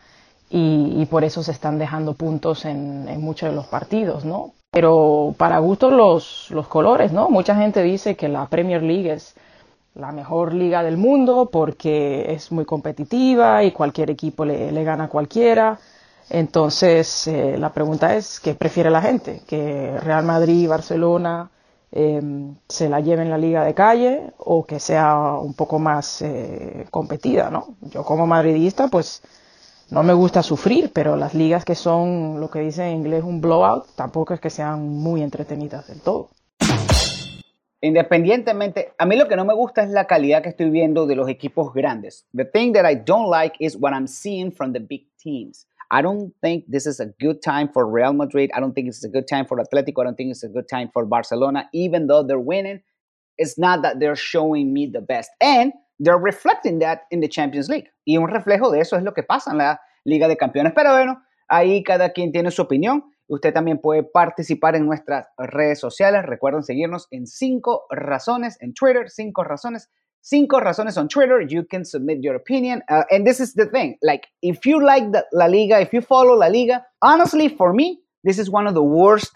y, 0.49 1.07
por 1.07 1.25
eso 1.25 1.43
se 1.43 1.53
están 1.53 1.79
dejando 1.79 2.15
puntos 2.15 2.65
en, 2.65 3.21
muchos 3.21 3.51
de 3.51 3.57
los 3.57 3.67
partidos, 3.67 4.25
¿no? 4.25 4.53
Pero 4.71 5.35
para 5.37 5.59
gustos 5.59 5.93
los, 5.93 6.51
los 6.51 6.69
colores, 6.69 7.13
¿no? 7.13 7.29
Mucha 7.29 7.55
gente 7.57 7.83
dice 7.83 8.17
que 8.17 8.29
la 8.29 8.47
Premier 8.47 8.83
League 8.83 9.13
es 9.13 9.35
la 9.95 10.13
mejor 10.13 10.55
liga 10.55 10.83
del 10.83 10.97
mundo 10.97 11.51
porque 11.53 12.33
es 12.33 12.51
muy 12.51 12.65
competitiva 12.65 13.63
y 13.65 13.73
cualquier 13.73 14.11
equipo 14.11 14.45
le, 14.45 14.85
gana 14.85 15.05
a 15.05 15.09
cualquiera. 15.09 15.79
Entonces, 16.31 17.27
eh, 17.27 17.57
la 17.59 17.73
pregunta 17.73 18.15
es, 18.17 18.41
¿qué 18.41 18.55
prefiere 18.55 18.91
la 18.91 19.03
gente? 19.03 19.43
¿Que 19.47 19.99
Real 20.01 20.25
Madrid 20.25 20.69
Barcelona 20.69 21.51
em, 21.91 22.55
se 22.69 22.89
la 22.89 23.01
lleven 23.01 23.29
la 23.29 23.37
liga 23.37 23.65
de 23.65 23.75
calle 23.75 24.33
o 24.39 24.65
que 24.65 24.81
sea 24.81 25.35
un 25.41 25.55
poco 25.55 25.79
más 25.79 26.23
eh, 26.23 26.87
competida? 26.91 27.51
¿no? 27.51 27.75
Yo 27.83 28.03
como 28.05 28.27
madridista, 28.27 28.89
pues 28.89 29.23
no 29.91 30.03
me 30.03 30.15
gusta 30.15 30.43
sufrir, 30.43 30.91
pero 30.95 31.17
las 31.17 31.35
ligas 31.35 31.67
que 31.67 31.75
son 31.75 32.41
lo 32.41 32.51
que 32.51 32.61
dice 32.61 32.89
en 32.89 32.97
inglés 32.99 33.25
un 33.25 33.43
blowout, 33.43 33.87
tampoco 33.95 34.33
es 34.33 34.41
que 34.41 34.49
sean 34.49 34.89
muy 34.89 35.23
entretenidas 35.23 35.87
del 35.87 36.01
todo. 36.01 36.31
Independientemente, 37.85 38.93
a 38.97 39.05
mí 39.07 39.17
lo 39.17 39.27
que 39.27 39.35
no 39.35 39.45
me 39.45 39.55
gusta 39.55 39.83
es 39.83 39.91
la 39.91 40.07
calidad 40.07 40.41
que 40.41 40.51
estoy 40.51 40.71
viendo 40.71 41.05
de 41.05 41.17
los 41.17 41.29
equipos 41.29 41.75
grandes. 41.75 42.25
The 42.33 42.45
thing 42.45 42.73
that 42.75 42.89
I 42.89 42.95
don't 42.95 43.29
like 43.29 43.57
is 43.59 43.77
what 43.77 43.93
I'm 43.93 44.07
seeing 44.07 44.53
from 44.53 44.73
the 44.73 44.79
big 44.79 45.09
teams. 45.19 45.67
I 45.91 46.01
don't 46.01 46.33
think 46.41 46.65
this 46.69 46.87
is 46.87 47.01
a 47.01 47.07
good 47.21 47.43
time 47.43 47.69
for 47.73 47.85
Real 47.85 48.13
Madrid. 48.13 48.51
I 48.55 48.61
don't 48.61 48.73
think 48.73 48.87
it's 48.87 49.05
a 49.05 49.09
good 49.09 49.27
time 49.27 49.47
for 49.47 49.59
Atletico. 49.59 50.01
I 50.01 50.05
don't 50.05 50.17
think 50.17 50.31
it's 50.31 50.45
a 50.45 50.49
good 50.49 50.69
time 50.69 50.91
for 50.93 51.05
Barcelona. 51.05 51.69
Even 51.73 52.07
though 52.07 52.23
they're 52.23 52.39
winning, 52.39 52.81
it's 53.37 53.59
not 53.59 53.83
that 53.83 53.99
they're 53.99 54.15
showing 54.15 54.73
me 54.73 54.87
the 54.87 55.01
best. 55.01 55.31
And 55.41 55.73
they're 55.99 56.17
reflecting 56.17 56.79
that 56.79 57.03
in 57.11 57.21
the 57.21 57.29
Champions 57.29 57.69
League. 57.69 57.89
Y 58.07 58.17
un 58.17 58.29
reflejo 58.29 58.71
de 58.71 58.81
eso 58.81 58.97
es 58.97 59.03
lo 59.03 59.13
que 59.13 59.25
pasa 59.25 59.51
en 59.51 59.59
la 59.59 59.81
Liga 60.05 60.29
de 60.29 60.37
Campeones. 60.37 60.73
Pero 60.73 60.93
bueno, 60.93 61.21
ahí 61.49 61.83
cada 61.83 62.11
quien 62.11 62.31
tiene 62.31 62.53
su 62.53 62.63
opinión. 62.63 63.03
Usted 63.33 63.55
también 63.55 63.79
puede 63.79 64.03
participar 64.03 64.77
en 64.77 64.85
nuestras 64.85 65.27
redes 65.39 65.81
sociales. 65.81 66.27
Recuerden 66.27 66.63
seguirnos 66.63 67.09
en 67.11 67.27
5 67.27 67.87
razones 67.89 68.59
en 68.61 68.75
Twitter, 68.75 69.09
5 69.09 69.43
razones, 69.43 69.89
5 70.21 70.61
razones 70.61 70.99
on 70.99 71.09
Twitter. 71.09 71.41
You 71.49 71.67
can 71.67 71.87
submit 71.87 72.19
your 72.21 72.37
opinion. 72.37 72.83
Uh, 72.91 73.05
and 73.11 73.27
this 73.27 73.41
is 73.41 73.55
the 73.55 73.65
thing, 73.65 73.97
like 74.03 74.29
if 74.43 74.67
you 74.67 74.85
like 74.85 75.13
the 75.13 75.25
La 75.33 75.47
Liga, 75.47 75.81
if 75.81 75.95
you 75.95 76.03
follow 76.03 76.35
La 76.35 76.49
Liga, 76.49 76.85
honestly 77.01 77.49
for 77.49 77.73
me, 77.73 78.03
this 78.23 78.39
is 78.39 78.51
one 78.51 78.67
of 78.67 78.75
the 78.75 78.83
worst 78.83 79.33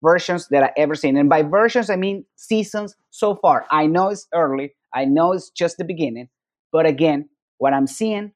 versions 0.00 0.46
that 0.50 0.62
I 0.62 0.70
ever 0.76 0.94
seen. 0.94 1.16
And 1.16 1.28
by 1.28 1.42
versions 1.42 1.90
I 1.90 1.96
mean 1.96 2.26
seasons 2.36 2.94
so 3.10 3.34
far. 3.34 3.66
I 3.68 3.88
know 3.88 4.10
it's 4.10 4.28
early. 4.32 4.76
I 4.94 5.06
know 5.06 5.32
it's 5.32 5.50
just 5.50 5.76
the 5.76 5.84
beginning, 5.84 6.28
but 6.70 6.86
again, 6.86 7.28
what 7.58 7.72
I'm 7.72 7.88
seeing, 7.88 8.30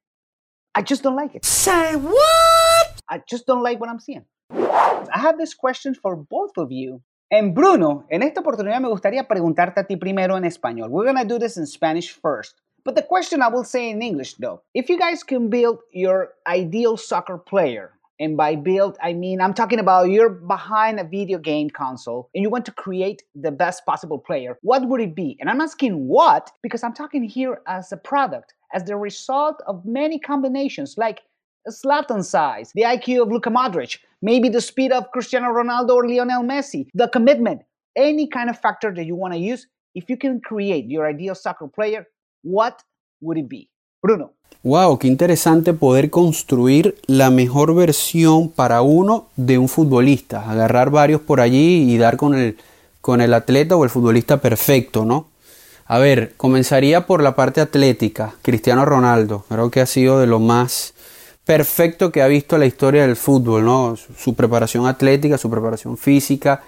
I 0.74 0.82
just 0.82 1.04
don't 1.04 1.14
like 1.14 1.36
it. 1.36 1.44
Say 1.44 1.94
what? 1.94 3.00
I 3.08 3.22
just 3.28 3.46
don't 3.46 3.62
like 3.62 3.78
what 3.78 3.88
I'm 3.88 4.00
seeing. 4.00 4.24
I 4.50 5.18
have 5.18 5.38
this 5.38 5.54
question 5.54 5.94
for 5.94 6.16
both 6.16 6.56
of 6.56 6.72
you. 6.72 7.02
And 7.30 7.54
Bruno, 7.54 8.04
en 8.10 8.22
esta 8.22 8.40
oportunidad 8.40 8.80
me 8.80 8.88
gustaría 8.88 9.26
preguntarte 9.26 9.80
a 9.80 9.86
ti 9.86 9.96
primero 9.96 10.36
en 10.36 10.44
español. 10.44 10.90
We're 10.90 11.04
going 11.04 11.16
to 11.16 11.24
do 11.24 11.38
this 11.38 11.56
in 11.56 11.66
Spanish 11.66 12.12
first. 12.12 12.60
But 12.84 12.96
the 12.96 13.02
question 13.02 13.40
I 13.40 13.48
will 13.48 13.64
say 13.64 13.90
in 13.90 14.02
English 14.02 14.34
though. 14.34 14.62
If 14.74 14.88
you 14.88 14.98
guys 14.98 15.22
can 15.22 15.48
build 15.48 15.78
your 15.92 16.34
ideal 16.46 16.96
soccer 16.96 17.38
player, 17.38 17.92
and 18.20 18.36
by 18.36 18.54
build, 18.54 18.96
I 19.02 19.12
mean, 19.12 19.40
I'm 19.40 19.54
talking 19.54 19.80
about 19.80 20.08
you're 20.08 20.30
behind 20.30 21.00
a 21.00 21.04
video 21.04 21.38
game 21.38 21.68
console 21.68 22.30
and 22.34 22.42
you 22.42 22.50
want 22.50 22.64
to 22.66 22.72
create 22.72 23.24
the 23.34 23.50
best 23.50 23.84
possible 23.84 24.18
player. 24.18 24.56
What 24.62 24.88
would 24.88 25.00
it 25.00 25.16
be? 25.16 25.36
And 25.40 25.50
I'm 25.50 25.60
asking 25.60 26.06
what 26.06 26.52
because 26.62 26.84
I'm 26.84 26.94
talking 26.94 27.24
here 27.24 27.60
as 27.66 27.90
a 27.90 27.96
product, 27.96 28.54
as 28.72 28.84
the 28.84 28.96
result 28.96 29.60
of 29.66 29.84
many 29.84 30.18
combinations 30.20 30.96
like 30.96 31.22
Zlatan 31.68 32.22
size, 32.24 32.70
the 32.74 32.82
IQ 32.82 33.22
of 33.22 33.28
Luka 33.28 33.50
Modric, 33.50 33.98
maybe 34.20 34.48
the 34.48 34.60
speed 34.60 34.92
of 34.92 35.10
Cristiano 35.12 35.46
Ronaldo 35.46 35.94
or 35.94 36.06
Lionel 36.06 36.42
Messi, 36.42 36.88
the 36.94 37.08
commitment, 37.08 37.62
any 37.96 38.28
kind 38.28 38.50
of 38.50 38.58
factor 38.58 38.92
that 38.92 39.04
you 39.04 39.14
want 39.16 39.34
to 39.34 39.40
use. 39.40 39.66
If 39.94 40.10
you 40.10 40.16
can 40.16 40.40
create 40.40 40.86
your 40.86 41.06
ideal 41.06 41.34
soccer 41.34 41.68
player, 41.68 42.06
what 42.42 42.82
would 43.20 43.38
it 43.38 43.48
be? 43.48 43.70
Bruno. 44.02 44.32
Wow, 44.62 44.98
qué 44.98 45.08
interesante 45.08 45.72
poder 45.72 46.10
construir 46.10 46.96
la 47.06 47.30
mejor 47.30 47.74
versión 47.74 48.50
para 48.50 48.82
uno 48.82 49.28
de 49.36 49.58
un 49.58 49.68
futbolista. 49.68 50.50
Agarrar 50.50 50.90
varios 50.90 51.20
por 51.20 51.40
allí 51.40 51.90
y 51.90 51.98
dar 51.98 52.16
con 52.16 52.34
el, 52.34 52.58
con 53.00 53.20
el 53.20 53.34
atleta 53.34 53.76
o 53.76 53.84
el 53.84 53.90
futbolista 53.90 54.38
perfecto, 54.38 55.04
¿no? 55.04 55.28
A 55.86 55.98
ver, 55.98 56.34
comenzaría 56.36 57.06
por 57.06 57.22
la 57.22 57.34
parte 57.36 57.60
atlética. 57.60 58.34
Cristiano 58.42 58.84
Ronaldo, 58.84 59.44
creo 59.48 59.70
que 59.70 59.80
ha 59.82 59.86
sido 59.86 60.18
de 60.18 60.26
lo 60.26 60.40
más 60.40 60.94
perfecto 61.44 62.10
que 62.10 62.22
ha 62.22 62.26
visto 62.26 62.56
la 62.58 62.66
historia 62.66 63.06
del 63.06 63.16
fútbol, 63.16 63.64
¿no? 63.64 63.96
Su 63.96 64.34
preparación 64.34 64.86
atlética, 64.86 65.38
su 65.38 65.50
preparación 65.50 65.96
física, 65.96 66.62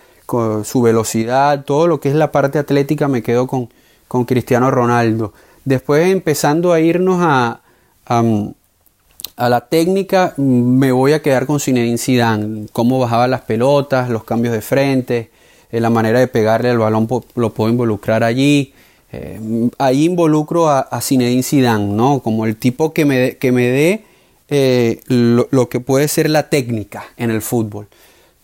su 0.64 0.82
velocidad, 0.82 1.64
todo 1.64 1.86
lo 1.86 2.00
que 2.00 2.08
es 2.08 2.14
la 2.14 2.32
parte 2.32 2.58
atlética 2.58 3.08
me 3.08 3.22
quedo 3.22 3.46
con, 3.46 3.68
con 4.08 4.24
Cristiano 4.24 4.70
Ronaldo. 4.70 5.32
Después 5.64 6.08
empezando 6.08 6.72
a 6.72 6.80
irnos 6.80 7.18
a, 7.20 7.60
a, 8.06 9.48
la 9.48 9.60
técnica, 9.68 10.34
me 10.36 10.92
voy 10.92 11.12
a 11.12 11.22
quedar 11.22 11.46
con 11.46 11.60
Zinedine 11.60 11.98
Zidane, 11.98 12.66
cómo 12.72 12.98
bajaba 12.98 13.28
las 13.28 13.42
pelotas, 13.42 14.10
los 14.10 14.24
cambios 14.24 14.52
de 14.52 14.60
frente, 14.60 15.30
eh, 15.70 15.80
la 15.80 15.90
manera 15.90 16.20
de 16.20 16.28
pegarle 16.28 16.70
al 16.70 16.78
balón 16.78 17.08
lo 17.34 17.50
puedo 17.50 17.70
involucrar 17.70 18.24
allí. 18.24 18.72
Eh, 19.12 19.40
ahí 19.78 20.04
involucro 20.04 20.68
a, 20.68 20.80
a 20.80 21.00
Zinedine 21.00 21.42
Zidane, 21.42 21.86
¿no? 21.86 22.20
Como 22.20 22.44
el 22.44 22.56
tipo 22.56 22.92
que 22.92 23.04
me, 23.04 23.36
que 23.36 23.52
me 23.52 23.66
dé 23.68 24.04
eh, 24.48 25.00
lo, 25.08 25.68
que 25.68 25.80
puede 25.80 26.08
ser 26.08 26.30
la 26.30 26.48
técnica 26.48 27.06
en 27.16 27.30
el 27.30 27.42
fútbol. 27.42 27.88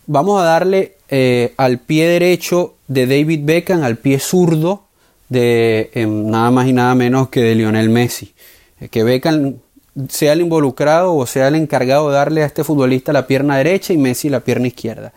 Vamos 0.06 0.40
a 0.40 0.44
darle 0.44 0.96
eh, 1.08 1.54
al 1.56 1.78
pie 1.78 2.08
derecho 2.08 2.74
de 2.88 3.06
David 3.06 3.40
Beckham, 3.44 3.82
al 3.82 3.98
pie 3.98 4.18
zurdo 4.18 4.84
de 5.28 5.90
em, 5.94 6.28
nada 6.28 6.50
más 6.50 6.66
y 6.66 6.72
nada 6.72 6.94
menos 6.94 7.28
que 7.28 7.40
de 7.42 7.54
Lionel 7.54 7.88
Messi. 7.88 8.34
Eh, 8.80 8.88
que 8.88 9.04
Beckham 9.04 9.56
sea 10.08 10.32
el 10.32 10.40
involucrado 10.40 11.14
o 11.14 11.26
sea 11.26 11.48
el 11.48 11.54
encargado 11.54 12.08
de 12.08 12.14
darle 12.14 12.42
a 12.42 12.46
este 12.46 12.64
futbolista 12.64 13.12
la 13.12 13.26
pierna 13.26 13.58
derecha 13.58 13.92
y 13.92 13.98
Messi 13.98 14.28
la 14.28 14.40
pierna 14.40 14.66
izquierda. 14.66 15.12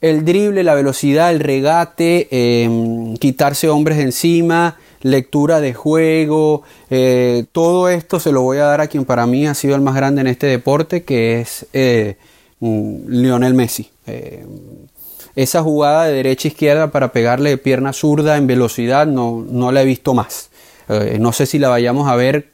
El 0.00 0.24
drible, 0.24 0.62
la 0.62 0.74
velocidad, 0.74 1.30
el 1.30 1.40
regate, 1.40 2.28
em, 2.30 3.16
quitarse 3.16 3.68
hombres 3.68 3.98
encima, 3.98 4.78
lectura 5.02 5.60
de 5.60 5.74
juego, 5.74 6.62
eh, 6.90 7.44
todo 7.52 7.88
esto 7.88 8.20
se 8.20 8.32
lo 8.32 8.42
voy 8.42 8.58
a 8.58 8.64
dar 8.64 8.80
a 8.80 8.86
quien 8.86 9.04
para 9.04 9.26
mí 9.26 9.46
ha 9.46 9.54
sido 9.54 9.74
el 9.74 9.80
más 9.80 9.94
grande 9.94 10.20
en 10.20 10.26
este 10.26 10.46
deporte, 10.46 11.04
que 11.04 11.40
es 11.40 11.66
eh, 11.72 12.16
mm, 12.60 13.08
Lionel 13.08 13.54
Messi. 13.54 13.90
Eh, 14.06 14.44
esa 15.36 15.62
jugada 15.62 16.04
de 16.04 16.12
derecha 16.12 16.48
a 16.48 16.50
izquierda 16.50 16.90
para 16.90 17.12
pegarle 17.12 17.50
de 17.50 17.58
pierna 17.58 17.92
zurda 17.92 18.36
en 18.36 18.46
velocidad 18.46 19.06
no, 19.06 19.44
no 19.48 19.72
la 19.72 19.82
he 19.82 19.84
visto 19.84 20.12
más. 20.12 20.50
no 21.20 21.32
sé 21.32 21.46
si 21.46 21.60
la 21.60 21.68
vayamos 21.68 22.08
a 22.08 22.16
ver 22.16 22.48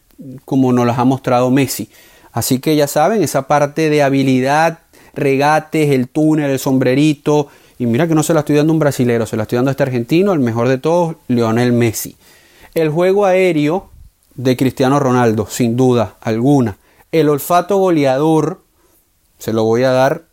como 0.44 0.72
nos 0.72 0.86
las 0.86 0.98
ha 0.98 1.04
mostrado 1.04 1.50
Messi. 1.50 1.88
Así 2.32 2.58
que 2.58 2.76
ya 2.76 2.86
saben, 2.86 3.22
esa 3.22 3.46
parte 3.46 3.88
de 3.88 4.02
habilidad, 4.02 4.80
regates, 5.14 5.90
el 5.90 6.08
túnel, 6.08 6.50
el 6.50 6.58
sombrerito. 6.58 7.48
Y 7.78 7.86
mira 7.86 8.06
que 8.06 8.14
no 8.14 8.22
se 8.22 8.34
la 8.34 8.40
estoy 8.40 8.56
dando 8.56 8.72
a 8.72 8.74
un 8.74 8.78
brasilero, 8.78 9.24
se 9.24 9.36
la 9.36 9.44
estoy 9.44 9.56
dando 9.56 9.70
a 9.70 9.72
este 9.72 9.84
argentino, 9.84 10.34
el 10.34 10.40
mejor 10.40 10.68
de 10.68 10.76
todos, 10.76 11.16
Lionel 11.28 11.72
Messi. 11.72 12.14
El 12.76 12.90
juego 12.90 13.24
aéreo 13.24 13.88
de 14.34 14.54
Cristiano 14.54 15.00
Ronaldo, 15.00 15.46
sin 15.48 15.78
duda 15.78 16.16
alguna. 16.20 16.76
El 17.10 17.30
olfato 17.30 17.78
goleador 17.78 18.60
se 19.38 19.54
lo 19.54 19.64
voy 19.64 19.84
a 19.84 19.92
dar 19.92 20.24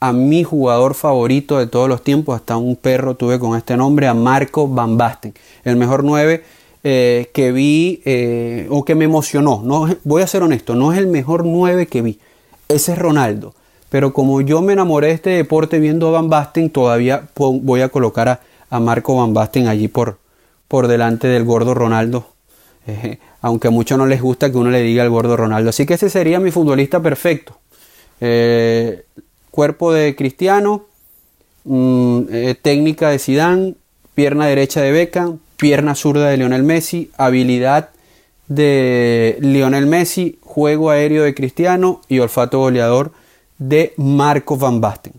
a 0.00 0.14
mi 0.14 0.44
jugador 0.44 0.94
favorito 0.94 1.58
de 1.58 1.66
todos 1.66 1.86
los 1.86 2.02
tiempos, 2.02 2.36
hasta 2.36 2.56
un 2.56 2.76
perro 2.76 3.16
tuve 3.16 3.38
con 3.38 3.54
este 3.54 3.76
nombre, 3.76 4.06
a 4.06 4.14
Marco 4.14 4.66
Van 4.66 4.96
Basten, 4.96 5.34
el 5.62 5.76
mejor 5.76 6.04
9 6.04 6.42
eh, 6.84 7.30
que 7.34 7.52
vi 7.52 8.00
eh, 8.06 8.66
o 8.70 8.82
que 8.86 8.94
me 8.94 9.04
emocionó. 9.04 9.60
No, 9.62 9.86
voy 10.04 10.22
a 10.22 10.26
ser 10.26 10.42
honesto, 10.42 10.74
no 10.74 10.90
es 10.90 10.98
el 10.98 11.06
mejor 11.06 11.44
9 11.44 11.86
que 11.86 12.00
vi, 12.00 12.18
ese 12.66 12.92
es 12.92 12.98
Ronaldo. 12.98 13.52
Pero 13.90 14.14
como 14.14 14.40
yo 14.40 14.62
me 14.62 14.72
enamoré 14.72 15.08
de 15.08 15.12
este 15.12 15.30
deporte 15.30 15.78
viendo 15.80 16.08
a 16.08 16.12
Van 16.12 16.30
Basten, 16.30 16.70
todavía 16.70 17.28
voy 17.36 17.82
a 17.82 17.90
colocar 17.90 18.30
a, 18.30 18.40
a 18.70 18.80
Marco 18.80 19.16
Van 19.16 19.34
Basten 19.34 19.68
allí 19.68 19.88
por, 19.88 20.23
por 20.68 20.88
delante 20.88 21.28
del 21.28 21.44
gordo 21.44 21.74
Ronaldo. 21.74 22.28
Eh, 22.86 23.18
aunque 23.40 23.68
a 23.68 23.70
muchos 23.70 23.96
no 23.96 24.06
les 24.06 24.20
gusta 24.20 24.50
que 24.50 24.58
uno 24.58 24.70
le 24.70 24.82
diga 24.82 25.02
el 25.02 25.10
gordo 25.10 25.36
Ronaldo. 25.36 25.70
Así 25.70 25.86
que 25.86 25.94
ese 25.94 26.10
sería 26.10 26.40
mi 26.40 26.50
futbolista 26.50 27.00
perfecto. 27.00 27.58
Eh, 28.20 29.04
cuerpo 29.50 29.92
de 29.92 30.16
Cristiano, 30.16 30.86
mm, 31.64 32.20
eh, 32.30 32.54
técnica 32.60 33.10
de 33.10 33.18
Sidán, 33.18 33.76
pierna 34.14 34.46
derecha 34.46 34.80
de 34.80 34.92
Beckham, 34.92 35.38
pierna 35.56 35.94
zurda 35.94 36.28
de 36.28 36.36
Lionel 36.36 36.62
Messi, 36.62 37.10
habilidad 37.16 37.90
de 38.48 39.38
Lionel 39.40 39.86
Messi, 39.86 40.38
juego 40.42 40.90
aéreo 40.90 41.22
de 41.22 41.34
Cristiano 41.34 42.00
y 42.08 42.18
olfato 42.18 42.58
goleador 42.58 43.12
de 43.58 43.94
Marco 43.96 44.56
Van 44.56 44.80
Basten. 44.80 45.14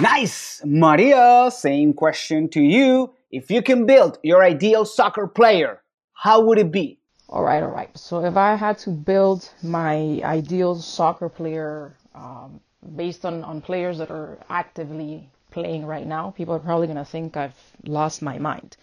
Nice! 0.00 0.41
Maria, 0.64 1.50
same 1.50 1.92
question 1.92 2.48
to 2.50 2.60
you. 2.60 3.12
If 3.30 3.50
you 3.50 3.62
can 3.62 3.86
build 3.86 4.18
your 4.22 4.42
ideal 4.42 4.84
soccer 4.84 5.26
player, 5.26 5.82
how 6.12 6.42
would 6.42 6.58
it 6.58 6.70
be? 6.70 6.98
All 7.28 7.42
right, 7.42 7.62
all 7.62 7.70
right. 7.70 7.96
So 7.96 8.24
if 8.24 8.36
I 8.36 8.56
had 8.56 8.78
to 8.78 8.90
build 8.90 9.48
my 9.62 10.20
ideal 10.22 10.74
soccer 10.76 11.28
player 11.28 11.94
um, 12.14 12.60
based 12.94 13.24
on, 13.24 13.42
on 13.44 13.60
players 13.60 13.98
that 13.98 14.10
are 14.10 14.38
actively 14.50 15.28
playing 15.50 15.86
right 15.86 16.06
now, 16.06 16.30
people 16.30 16.54
are 16.54 16.58
probably 16.58 16.86
going 16.86 16.98
to 16.98 17.04
think 17.04 17.36
I've 17.36 17.56
lost 17.84 18.20
my 18.22 18.38
mind. 18.38 18.76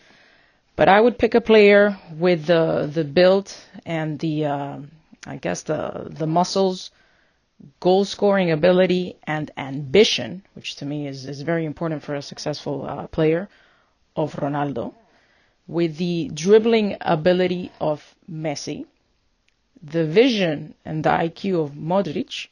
But 0.75 0.87
I 0.87 0.99
would 1.01 1.17
pick 1.17 1.35
a 1.35 1.41
player 1.41 1.97
with 2.17 2.45
the 2.45 2.89
the 2.91 3.03
build 3.03 3.53
and 3.85 4.17
the 4.19 4.45
uh, 4.45 4.77
I 5.27 5.35
guess 5.35 5.63
the 5.63 6.07
the 6.09 6.25
muscles 6.25 6.91
goal 7.79 8.05
scoring 8.05 8.51
ability 8.51 9.17
and 9.23 9.51
ambition, 9.57 10.43
which 10.53 10.75
to 10.77 10.85
me 10.85 11.07
is, 11.07 11.25
is 11.25 11.41
very 11.41 11.65
important 11.65 12.03
for 12.03 12.15
a 12.15 12.21
successful 12.21 12.85
uh, 12.85 13.07
player, 13.07 13.49
of 14.15 14.35
Ronaldo, 14.35 14.93
with 15.67 15.97
the 15.97 16.29
dribbling 16.33 16.97
ability 17.01 17.71
of 17.79 18.15
Messi, 18.29 18.85
the 19.81 20.05
vision 20.05 20.73
and 20.83 21.03
the 21.03 21.09
IQ 21.09 21.63
of 21.63 21.71
Modric, 21.71 22.47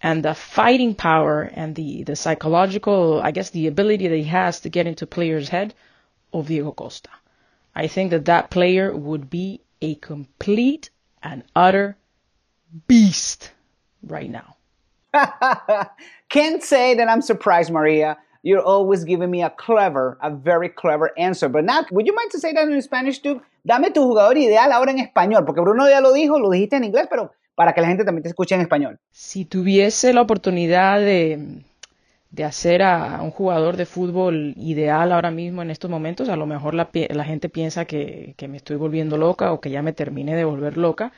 and 0.00 0.24
the 0.24 0.34
fighting 0.34 0.94
power 0.94 1.42
and 1.42 1.74
the, 1.74 2.02
the 2.04 2.16
psychological, 2.16 3.20
I 3.22 3.30
guess, 3.30 3.50
the 3.50 3.66
ability 3.66 4.08
that 4.08 4.16
he 4.16 4.24
has 4.24 4.60
to 4.60 4.68
get 4.68 4.86
into 4.86 5.06
players' 5.06 5.48
head 5.48 5.74
of 6.32 6.48
Diego 6.48 6.72
Costa. 6.72 7.10
I 7.74 7.86
think 7.86 8.10
that 8.10 8.26
that 8.26 8.50
player 8.50 8.94
would 8.94 9.30
be 9.30 9.60
a 9.80 9.94
complete 9.94 10.90
and 11.22 11.42
utter 11.54 11.96
beast 12.86 13.50
right 14.06 14.30
now. 14.30 14.56
Can't 16.28 16.62
say 16.62 16.94
that 16.94 17.08
I'm 17.08 17.22
surprised, 17.22 17.70
Maria. 17.70 18.16
You're 18.42 18.62
always 18.62 19.04
giving 19.04 19.30
me 19.30 19.42
a 19.42 19.50
clever, 19.50 20.18
a 20.20 20.30
very 20.30 20.68
clever 20.68 21.12
answer. 21.16 21.48
But 21.48 21.64
now, 21.64 21.84
would 21.92 22.06
you 22.06 22.14
mind 22.14 22.30
to 22.32 22.40
say 22.40 22.52
that 22.52 22.68
in 22.68 22.82
Spanish 22.82 23.20
too? 23.20 23.40
Dame 23.64 23.92
tu 23.92 24.00
jugador 24.00 24.36
ideal 24.36 24.72
ahora 24.72 24.90
en 24.90 24.98
español, 24.98 25.44
porque 25.44 25.60
Bruno 25.60 25.88
ya 25.88 26.00
lo 26.00 26.12
dijo, 26.12 26.40
lo 26.40 26.50
dijiste 26.50 26.76
en 26.76 26.84
inglés, 26.84 27.06
pero 27.08 27.32
para 27.54 27.72
que 27.72 27.80
la 27.80 27.86
gente 27.86 28.04
también 28.04 28.24
te 28.24 28.30
escuche 28.30 28.54
en 28.56 28.62
español. 28.62 28.98
Si 29.12 29.44
tuviese 29.44 30.12
la 30.12 30.22
oportunidad 30.22 30.98
de, 30.98 31.62
de 32.32 32.44
hacer 32.44 32.82
a, 32.82 33.20
un 33.22 33.30
jugador 33.30 33.76
de 33.76 33.86
fútbol 33.86 34.54
ideal 34.56 35.12
ahora 35.12 35.30
mismo 35.30 35.62
en 35.62 35.70
estos 35.70 35.90
momentos, 35.90 36.30
a 36.30 36.36
lo 36.36 36.46
mejor 36.46 36.74
la, 36.74 36.86
gente 37.24 37.48
piensa 37.50 37.84
que, 37.84 38.34
me 38.48 38.56
estoy 38.56 38.76
volviendo 38.76 39.18
loca 39.18 39.52
o 39.52 39.60
que 39.60 39.70
ya 39.70 39.82
me 39.82 39.92
terminé 39.92 40.34
de 40.34 40.44
volver 40.44 40.78
loca. 40.78 41.12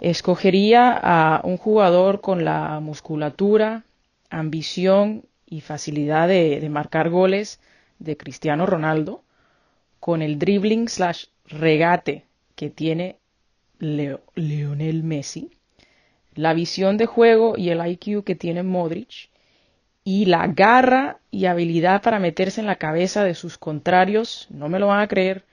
Escogería 0.00 0.92
a 0.92 1.40
un 1.42 1.56
jugador 1.56 2.20
con 2.20 2.44
la 2.44 2.78
musculatura, 2.80 3.84
ambición 4.30 5.24
y 5.44 5.60
facilidad 5.60 6.28
de, 6.28 6.66
marcar 6.70 7.10
goles 7.10 7.60
de 7.98 8.16
Cristiano 8.16 8.64
Ronaldo, 8.64 9.24
con 9.98 10.22
el 10.22 10.38
dribbling 10.38 10.88
slash 10.88 11.26
regate 11.46 12.26
que 12.54 12.70
tiene 12.70 13.16
Leonel 13.80 15.02
Messi, 15.02 15.50
la 16.34 16.54
visión 16.54 16.96
de 16.96 17.06
juego 17.06 17.54
y 17.56 17.70
el 17.70 17.84
IQ 17.84 18.22
que 18.22 18.36
tiene 18.36 18.62
Modric, 18.62 19.30
y 20.04 20.26
la 20.26 20.46
garra 20.46 21.18
y 21.32 21.46
habilidad 21.46 22.02
para 22.02 22.20
meterse 22.20 22.60
en 22.60 22.66
la 22.68 22.76
cabeza 22.76 23.24
de 23.24 23.34
sus 23.34 23.58
contrarios, 23.58 24.46
no 24.48 24.68
me 24.68 24.78
lo 24.78 24.86
van 24.86 25.00
a 25.00 25.08
creer, 25.08 25.44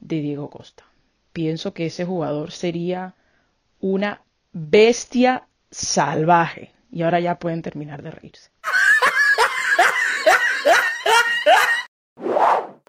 de 0.00 0.20
Diego 0.20 0.50
Costa. 0.50 0.84
Pienso 1.32 1.72
que 1.72 1.86
ese 1.86 2.04
jugador 2.04 2.50
sería 2.50 3.14
una 3.82 4.22
bestia 4.52 5.46
salvaje. 5.70 6.70
Y 6.90 7.02
ahora 7.02 7.20
ya 7.20 7.38
pueden 7.38 7.62
terminar 7.62 8.02
de 8.02 8.10
reírse. 8.10 8.48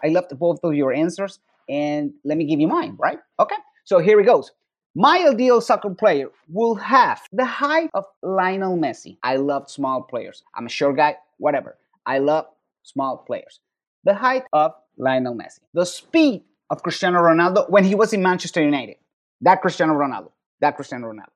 I 0.02 0.08
loved 0.08 0.38
both 0.38 0.60
of 0.62 0.74
your 0.74 0.92
answers, 0.92 1.40
and 1.66 2.12
let 2.24 2.36
me 2.36 2.44
give 2.44 2.60
you 2.60 2.68
mine, 2.68 2.94
right? 2.98 3.18
Okay, 3.38 3.56
so 3.84 3.98
here 3.98 4.20
it 4.20 4.26
goes. 4.26 4.52
My 4.94 5.26
ideal 5.26 5.62
soccer 5.62 5.90
player 5.94 6.28
will 6.48 6.74
have 6.74 7.22
the 7.32 7.46
height 7.46 7.90
of 7.94 8.04
Lionel 8.22 8.76
Messi. 8.76 9.16
I 9.22 9.36
love 9.36 9.70
small 9.70 10.02
players. 10.02 10.44
I'm 10.54 10.66
a 10.66 10.68
short 10.68 10.96
guy, 10.96 11.16
whatever. 11.38 11.76
I 12.06 12.18
love 12.18 12.46
small 12.82 13.16
players. 13.16 13.60
The 14.04 14.14
height 14.14 14.44
of 14.52 14.74
Lionel 14.98 15.34
Messi. 15.34 15.60
The 15.72 15.86
speed 15.86 16.44
of 16.68 16.82
Cristiano 16.82 17.20
Ronaldo 17.20 17.68
when 17.70 17.84
he 17.84 17.94
was 17.94 18.12
in 18.12 18.22
Manchester 18.22 18.62
United. 18.62 18.96
That 19.40 19.62
Cristiano 19.62 19.94
Ronaldo. 19.94 20.30
That 20.60 20.76
Cristiano 20.76 21.08
Ronaldo. 21.12 21.32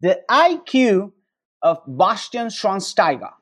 The 0.00 0.20
IQ 0.30 1.12
of 1.62 1.78
Bastian 1.86 2.48
Schweinsteiger. 2.48 3.32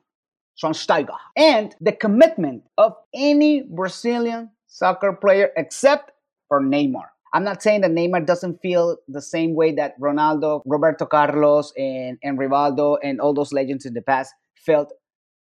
Schweinsteiger. 0.61 1.15
And 1.35 1.75
the 1.79 1.91
commitment 1.91 2.63
of 2.77 2.93
any 3.13 3.63
Brazilian 3.63 4.51
soccer 4.67 5.13
player 5.13 5.51
except 5.55 6.11
for 6.47 6.61
Neymar. 6.61 7.09
I'm 7.33 7.43
not 7.43 7.61
saying 7.61 7.81
that 7.81 7.91
Neymar 7.91 8.25
doesn't 8.25 8.61
feel 8.61 8.97
the 9.07 9.21
same 9.21 9.53
way 9.53 9.73
that 9.73 9.99
Ronaldo, 9.99 10.61
Roberto 10.65 11.05
Carlos, 11.05 11.73
and, 11.77 12.17
and 12.23 12.39
Rivaldo, 12.39 12.97
and 13.03 13.19
all 13.19 13.33
those 13.33 13.51
legends 13.51 13.85
in 13.85 13.93
the 13.93 14.01
past 14.01 14.33
felt 14.65 14.93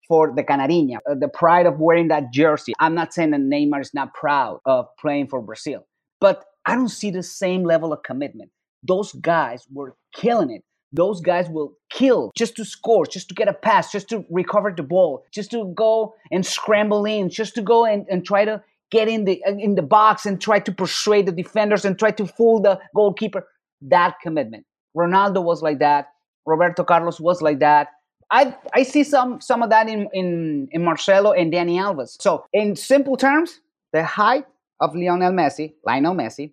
for 0.06 0.33
the 0.35 0.42
Canariña, 0.42 0.99
uh, 1.11 1.14
the 1.14 1.28
pride 1.28 1.66
of 1.66 1.78
wearing 1.80 2.09
that 2.09 2.33
jersey. 2.33 2.73
I'm 2.78 2.94
not 2.94 3.12
saying 3.12 3.30
that 3.30 3.40
Neymar 3.40 3.80
is 3.80 3.94
not 3.94 4.14
proud 4.14 4.61
of 4.66 4.87
playing 5.00 5.28
for 5.28 5.40
Brazil, 5.40 5.87
but 6.21 6.44
I 6.66 6.75
don't 6.75 6.88
see 6.88 7.11
the 7.11 7.23
same 7.23 7.64
level 7.64 7.92
of 7.92 8.02
commitment. 8.02 8.50
Those 8.86 9.12
guys 9.12 9.66
were 9.72 9.96
killing 10.14 10.50
it. 10.50 10.62
Those 10.92 11.20
guys 11.20 11.48
will 11.48 11.72
kill 11.90 12.30
just 12.36 12.54
to 12.56 12.64
score, 12.64 13.04
just 13.04 13.28
to 13.28 13.34
get 13.34 13.48
a 13.48 13.52
pass, 13.52 13.90
just 13.90 14.08
to 14.10 14.24
recover 14.30 14.72
the 14.76 14.84
ball, 14.84 15.24
just 15.32 15.50
to 15.50 15.72
go 15.74 16.14
and 16.30 16.46
scramble 16.46 17.04
in, 17.04 17.30
just 17.30 17.56
to 17.56 17.62
go 17.62 17.84
and, 17.84 18.06
and 18.08 18.24
try 18.24 18.44
to 18.44 18.62
get 18.92 19.08
in 19.08 19.24
the 19.24 19.42
in 19.46 19.74
the 19.74 19.82
box 19.82 20.24
and 20.24 20.40
try 20.40 20.60
to 20.60 20.70
persuade 20.70 21.26
the 21.26 21.32
defenders 21.32 21.84
and 21.84 21.98
try 21.98 22.12
to 22.12 22.26
fool 22.26 22.60
the 22.60 22.78
goalkeeper. 22.94 23.46
That 23.82 24.14
commitment. 24.22 24.66
Ronaldo 24.96 25.42
was 25.42 25.62
like 25.62 25.80
that. 25.80 26.10
Roberto 26.46 26.84
Carlos 26.84 27.18
was 27.18 27.42
like 27.42 27.58
that. 27.58 27.88
I 28.30 28.56
I 28.72 28.84
see 28.84 29.02
some 29.02 29.40
some 29.40 29.62
of 29.62 29.70
that 29.70 29.88
in 29.88 30.08
in, 30.12 30.68
in 30.70 30.84
Marcelo 30.84 31.32
and 31.32 31.50
Danny 31.50 31.78
Alves. 31.78 32.16
So 32.20 32.44
in 32.52 32.76
simple 32.76 33.16
terms, 33.16 33.60
the 33.92 34.04
height 34.04 34.46
of 34.80 34.94
Lionel 34.94 35.32
Messi, 35.32 35.74
Lionel 35.85 36.14
Messi, 36.14 36.52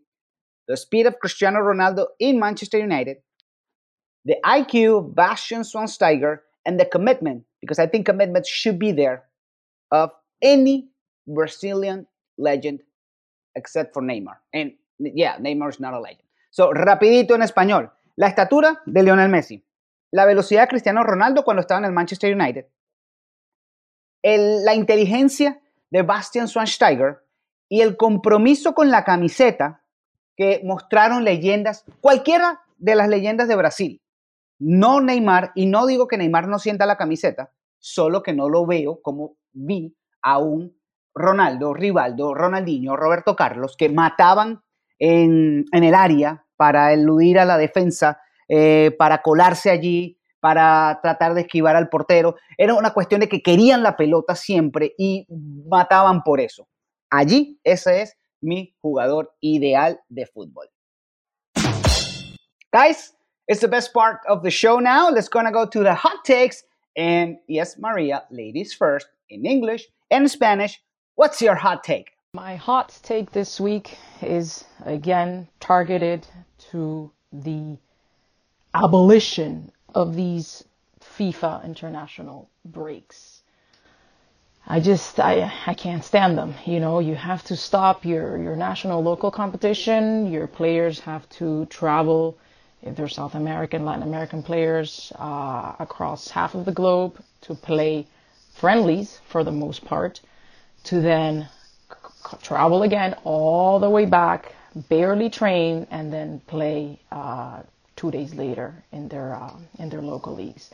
the 0.71 0.77
speed 0.77 1.05
of 1.05 1.19
Cristiano 1.19 1.59
Ronaldo 1.59 2.07
in 2.17 2.39
Manchester 2.39 2.79
United, 2.79 3.17
the 4.23 4.37
IQ 4.45 4.99
of 4.99 5.15
Bastian 5.15 5.63
Schweinsteiger, 5.63 6.39
and 6.65 6.79
the 6.79 6.85
commitment, 6.85 7.43
because 7.59 7.77
I 7.77 7.87
think 7.87 8.05
commitment 8.05 8.47
should 8.47 8.79
be 8.79 8.93
there, 8.93 9.23
of 9.91 10.11
any 10.41 10.87
Brazilian 11.27 12.07
legend 12.37 12.79
except 13.55 13.93
for 13.93 14.01
Neymar. 14.01 14.37
And 14.53 14.71
yeah, 14.97 15.35
Neymar 15.39 15.69
is 15.71 15.81
not 15.81 15.93
a 15.93 15.99
legend. 15.99 16.23
So, 16.51 16.71
rapidito 16.71 17.35
en 17.35 17.41
español. 17.41 17.91
La 18.15 18.27
estatura 18.27 18.81
de 18.85 19.03
Lionel 19.03 19.29
Messi. 19.29 19.61
La 20.13 20.25
velocidad 20.25 20.61
de 20.61 20.67
Cristiano 20.69 21.03
Ronaldo 21.03 21.43
cuando 21.43 21.61
estaba 21.61 21.79
en 21.79 21.85
el 21.85 21.91
Manchester 21.91 22.33
United. 22.33 22.65
la 24.23 24.73
inteligencia 24.73 25.59
de 25.89 26.03
Bastian 26.03 26.47
Schweinsteiger 26.47 27.25
y 27.67 27.81
el 27.81 27.97
compromiso 27.97 28.73
con 28.73 28.89
la 28.89 29.03
camiseta 29.03 29.80
que 30.41 30.59
mostraron 30.63 31.23
leyendas, 31.23 31.85
cualquiera 31.99 32.61
de 32.79 32.95
las 32.95 33.07
leyendas 33.09 33.47
de 33.47 33.55
Brasil. 33.55 34.01
No 34.57 34.99
Neymar, 34.99 35.51
y 35.53 35.67
no 35.67 35.85
digo 35.85 36.07
que 36.07 36.17
Neymar 36.17 36.47
no 36.47 36.57
sienta 36.57 36.87
la 36.87 36.97
camiseta, 36.97 37.51
solo 37.77 38.23
que 38.23 38.33
no 38.33 38.49
lo 38.49 38.65
veo 38.65 39.03
como 39.03 39.35
vi 39.51 39.95
a 40.23 40.39
un 40.39 40.75
Ronaldo, 41.13 41.75
Rivaldo, 41.75 42.33
Ronaldinho, 42.33 42.95
Roberto 42.95 43.35
Carlos, 43.35 43.75
que 43.77 43.89
mataban 43.89 44.63
en, 44.97 45.65
el 45.71 45.93
área 45.93 46.43
para 46.55 46.91
eludir 46.91 47.37
a 47.37 47.45
la 47.45 47.59
defensa, 47.59 48.19
eh, 48.47 48.95
para 48.97 49.21
colarse 49.21 49.69
allí, 49.69 50.17
para 50.39 51.01
tratar 51.03 51.35
de 51.35 51.41
esquivar 51.41 51.75
al 51.75 51.89
portero. 51.89 52.35
Era 52.57 52.73
una 52.73 52.95
cuestión 52.95 53.21
de 53.21 53.29
que 53.29 53.43
querían 53.43 53.83
la 53.83 53.95
pelota 53.95 54.35
siempre 54.35 54.95
y 54.97 55.27
mataban 55.67 56.23
por 56.23 56.39
eso. 56.41 56.67
Allí 57.11 57.59
ese 57.63 58.01
es 58.01 58.17
mi 58.41 58.73
jugador 58.83 59.27
ideal 59.43 59.97
de 60.13 60.25
fútbol. 60.25 60.65
Guys, 62.73 63.13
it's 63.47 63.61
the 63.61 63.67
best 63.67 63.93
part 63.93 64.19
of 64.27 64.43
the 64.43 64.51
show 64.51 64.79
now. 64.79 65.09
Let's 65.09 65.27
gonna 65.27 65.51
go 65.51 65.65
to 65.65 65.79
the 65.79 65.93
hot 65.93 66.23
takes. 66.23 66.63
And 66.95 67.37
yes, 67.47 67.77
Maria, 67.77 68.23
ladies 68.31 68.73
first 68.73 69.07
in 69.29 69.45
English 69.45 69.87
and 70.09 70.29
Spanish. 70.29 70.81
What's 71.15 71.41
your 71.41 71.55
hot 71.55 71.83
take? 71.83 72.11
My 72.33 72.55
hot 72.55 72.97
take 73.03 73.31
this 73.31 73.59
week 73.59 73.97
is 74.21 74.63
again 74.85 75.49
targeted 75.59 76.25
to 76.71 77.11
the 77.33 77.77
abolition 78.73 79.71
of 79.93 80.15
these 80.15 80.63
FIFA 81.01 81.65
international 81.65 82.49
breaks. 82.63 83.40
I 84.67 84.79
just 84.79 85.19
I 85.19 85.51
I 85.67 85.73
can't 85.73 86.03
stand 86.03 86.37
them. 86.37 86.55
You 86.65 86.79
know, 86.79 86.99
you 86.99 87.15
have 87.15 87.43
to 87.45 87.55
stop 87.55 88.05
your 88.05 88.37
your 88.37 88.55
national 88.55 89.03
local 89.03 89.31
competition. 89.31 90.31
Your 90.31 90.47
players 90.47 90.99
have 91.01 91.27
to 91.39 91.65
travel 91.67 92.37
if 92.81 92.95
they're 92.95 93.07
South 93.07 93.35
American, 93.35 93.85
Latin 93.85 94.03
American 94.03 94.41
players 94.43 95.11
uh, 95.19 95.73
across 95.79 96.29
half 96.29 96.55
of 96.55 96.65
the 96.65 96.71
globe 96.71 97.19
to 97.41 97.53
play 97.55 98.07
friendlies 98.55 99.19
for 99.29 99.43
the 99.43 99.51
most 99.51 99.85
part 99.85 100.19
to 100.83 100.99
then 101.01 101.47
c- 101.91 102.37
travel 102.41 102.83
again 102.83 103.15
all 103.23 103.79
the 103.79 103.89
way 103.89 104.05
back, 104.05 104.55
barely 104.89 105.29
train, 105.29 105.85
and 105.91 106.11
then 106.11 106.39
play 106.47 106.99
uh, 107.11 107.61
two 107.95 108.09
days 108.11 108.33
later 108.33 108.73
in 108.91 109.07
their 109.09 109.35
uh, 109.35 109.55
in 109.79 109.89
their 109.89 110.01
local 110.01 110.35
leagues. 110.35 110.71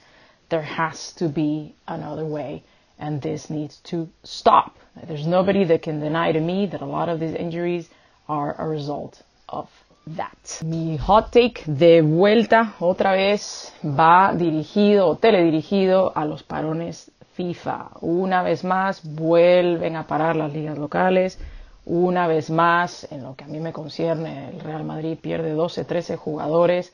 There 0.50 0.62
has 0.62 1.12
to 1.13 1.28
be 1.28 1.76
another 1.88 2.26
way, 2.26 2.63
and 2.99 3.21
this 3.21 3.49
needs 3.49 3.77
to 3.83 4.07
stop. 4.23 4.75
There's 5.07 5.27
nobody 5.27 5.63
that 5.65 5.81
can 5.81 5.99
deny 5.99 6.31
to 6.31 6.39
me 6.39 6.65
that 6.67 6.81
a 6.81 6.86
lot 6.86 7.10
of 7.10 7.19
these 7.19 7.36
injuries 7.36 7.89
are 8.27 8.55
a 8.57 8.67
result 8.67 9.21
of 9.47 9.69
that. 10.15 10.62
Mi 10.63 10.97
hot 10.97 11.31
take 11.31 11.63
de 11.65 12.01
vuelta 12.01 12.73
otra 12.79 13.12
vez 13.12 13.73
va 13.83 14.33
dirigido 14.33 15.07
o 15.07 15.15
teledirigido 15.17 16.12
a 16.15 16.25
los 16.25 16.43
parones 16.43 17.12
FIFA. 17.36 17.91
Una 18.01 18.41
vez 18.41 18.63
más 18.63 19.01
vuelven 19.03 19.95
a 19.95 20.07
parar 20.07 20.36
las 20.36 20.53
ligas 20.53 20.77
locales. 20.77 21.38
Una 21.86 22.27
vez 22.27 22.49
más, 22.49 23.07
en 23.12 23.23
lo 23.23 23.36
que 23.36 23.45
a 23.45 23.47
mí 23.47 23.60
me 23.60 23.71
concierne, 23.71 24.49
el 24.49 24.60
Real 24.60 24.83
Madrid 24.83 25.17
pierde 25.21 25.51
12, 25.51 25.86
13 25.86 26.17
jugadores, 26.17 26.91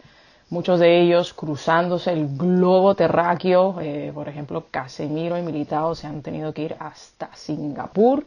muchos 0.53 0.79
de 0.79 1.01
ellos 1.01 1.33
cruzándose 1.33 2.13
el 2.13 2.37
globo 2.37 2.93
terráqueo. 2.95 3.81
Eh, 3.81 4.11
por 4.13 4.29
ejemplo, 4.29 4.65
Casemiro 4.69 5.37
y 5.37 5.41
Militao 5.41 5.95
se 5.95 6.05
han 6.05 6.21
tenido 6.21 6.53
que 6.53 6.61
ir 6.61 6.75
hasta 6.79 7.29
Singapur 7.35 8.23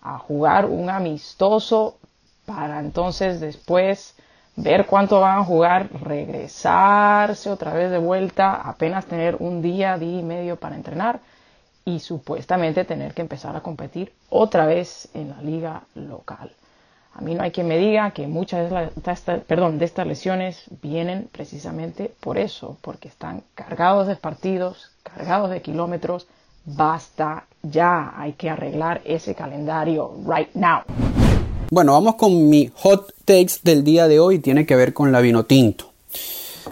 a 0.00 0.18
jugar 0.18 0.64
un 0.64 0.88
amistoso 0.88 1.98
para 2.46 2.80
entonces 2.80 3.38
después 3.40 4.16
ver 4.56 4.86
cuánto 4.86 5.20
van 5.20 5.40
a 5.40 5.44
jugar, 5.44 5.90
regresarse 6.02 7.50
otra 7.50 7.74
vez 7.74 7.90
de 7.90 7.98
vuelta, 7.98 8.54
apenas 8.54 9.04
tener 9.04 9.36
un 9.38 9.60
día, 9.60 9.98
día 9.98 10.20
y 10.20 10.22
medio 10.22 10.56
para 10.56 10.74
entrenar 10.74 11.20
y 11.84 12.00
supuestamente 12.00 12.84
tener 12.84 13.12
que 13.12 13.22
empezar 13.22 13.54
a 13.54 13.60
competir 13.60 14.12
otra 14.30 14.64
vez 14.64 15.08
en 15.12 15.28
la 15.28 15.42
liga 15.42 15.82
local. 15.94 16.50
A 17.18 17.20
mí 17.20 17.34
no 17.34 17.42
hay 17.42 17.50
quien 17.50 17.66
me 17.66 17.76
diga 17.78 18.12
que 18.12 18.28
muchas 18.28 18.70
de, 18.70 18.90
estas, 19.84 20.06
lesiones 20.06 20.62
vienen 20.80 21.28
precisamente 21.32 22.12
por 22.20 22.38
eso, 22.38 22.78
porque 22.80 23.08
están 23.08 23.42
cargados 23.56 24.06
de 24.06 24.14
partidos, 24.14 24.92
cargados 25.02 25.50
de 25.50 25.60
kilómetros. 25.60 26.28
Basta 26.64 27.46
ya, 27.64 28.12
hay 28.16 28.34
que 28.34 28.48
arreglar 28.48 29.00
ese 29.04 29.34
calendario 29.34 30.14
right 30.28 30.54
now. 30.54 30.82
Bueno, 31.72 31.94
vamos 31.94 32.14
con 32.14 32.48
mi 32.48 32.70
hot 32.76 33.12
takes 33.24 33.54
del 33.64 33.82
día 33.82 34.06
de 34.06 34.20
hoy, 34.20 34.38
tiene 34.38 34.64
que 34.64 34.76
ver 34.76 34.92
con 34.92 35.10
la 35.10 35.20
vino 35.20 35.44
tinto. 35.44 35.90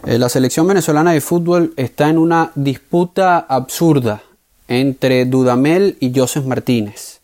Eh, 0.07 0.17
la 0.17 0.29
selección 0.29 0.69
venezolana 0.69 1.11
de 1.11 1.21
fútbol 1.21 1.75
está 1.77 2.09
en 2.09 2.19
una 2.19 2.53
disputa 2.55 3.39
absurda 3.41 4.23
entre 4.69 5.25
Dudamel 5.25 5.97
y 5.99 6.17
Joseph 6.17 6.45
Martínez. 6.45 7.16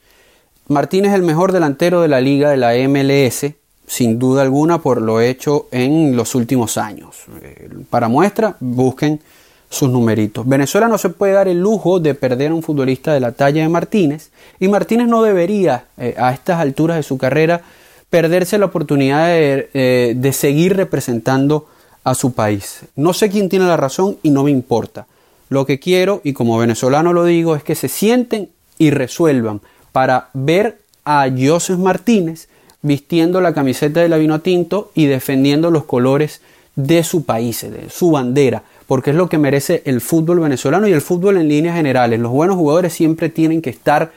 Martínez 0.69 1.11
es 1.11 1.17
el 1.17 1.23
mejor 1.23 1.53
delantero 1.53 2.03
de 2.03 2.09
la 2.09 2.21
liga 2.21 2.51
de 2.51 2.57
la 2.57 2.73
MLS, 2.89 3.47
sin 3.87 4.19
duda 4.19 4.43
alguna 4.43 4.79
por 4.79 5.03
lo 5.03 5.21
hecho 5.21 5.67
en 5.71 6.17
los 6.17 6.35
últimos 6.35 6.79
años. 6.79 7.25
Eh, 7.43 7.69
para 7.91 8.09
muestra, 8.09 8.57
busquen 8.61 9.21
sus 9.69 9.91
numeritos. 9.91 10.47
Venezuela 10.47 10.87
no 10.87 10.99
se 10.99 11.09
puede 11.09 11.33
dar 11.33 11.49
el 11.49 11.59
lujo 11.59 11.99
de 11.99 12.15
perder 12.15 12.51
a 12.51 12.55
un 12.55 12.63
futbolista 12.63 13.13
de 13.13 13.21
la 13.21 13.33
talla 13.33 13.63
de 13.63 13.69
Martínez 13.69 14.31
y 14.61 14.69
Martínez 14.69 15.09
no 15.09 15.23
debería 15.23 15.87
eh, 15.97 16.15
a 16.19 16.33
estas 16.33 16.61
alturas 16.61 16.97
de 16.97 17.03
su 17.03 17.19
carrera 17.19 17.63
perderse 18.11 18.59
la 18.59 18.67
oportunidad 18.67 19.29
eh, 19.31 20.15
de 20.15 20.33
seguir 20.33 20.77
representando 20.77 21.67
a 22.05 22.15
su 22.15 22.35
país. 22.35 22.81
No 22.97 23.15
sé 23.15 23.31
quién 23.31 23.49
tiene 23.49 23.67
la 23.67 23.77
razón 23.77 24.19
y 24.23 24.31
no 24.31 24.45
me 24.45 24.51
importa. 24.51 25.07
Lo 25.49 25.67
que 25.67 25.79
quiero, 25.79 26.21
y 26.23 26.35
como 26.35 26.59
venezolano 26.59 27.13
lo 27.13 27.25
digo, 27.25 27.57
es 27.57 27.63
que 27.63 27.75
se 27.75 27.89
sienten 27.89 28.51
y 28.79 28.91
resuelvan 28.91 29.61
para 29.93 30.31
ver 30.33 30.79
a 31.05 31.29
Joseph 31.37 31.79
Martínez 31.79 32.49
vistiendo 32.83 33.41
la 33.41 33.55
camiseta 33.55 34.01
de 34.01 34.09
la 34.09 34.17
vino 34.17 34.41
tinto 34.41 34.91
y 34.95 35.07
defendiendo 35.07 35.71
los 35.71 35.85
colores 35.85 36.41
de 36.75 37.05
su 37.05 37.25
país, 37.25 37.63
de 37.63 37.89
su 37.91 38.11
bandera, 38.11 38.65
porque 38.87 39.11
es 39.11 39.17
lo 39.17 39.29
que 39.29 39.39
merece 39.39 39.83
el 39.85 40.01
fútbol 40.01 40.41
venezolano 40.41 40.89
y 40.89 40.93
el 40.93 41.01
fútbol 41.01 41.37
en 41.37 41.49
líneas 41.49 41.77
generales. 41.77 42.19
Los 42.19 42.33
buenos 42.33 42.57
jugadores 42.57 42.93
siempre 42.93 43.29
tienen 43.29 43.63
que 43.63 43.71
estar 43.71 44.13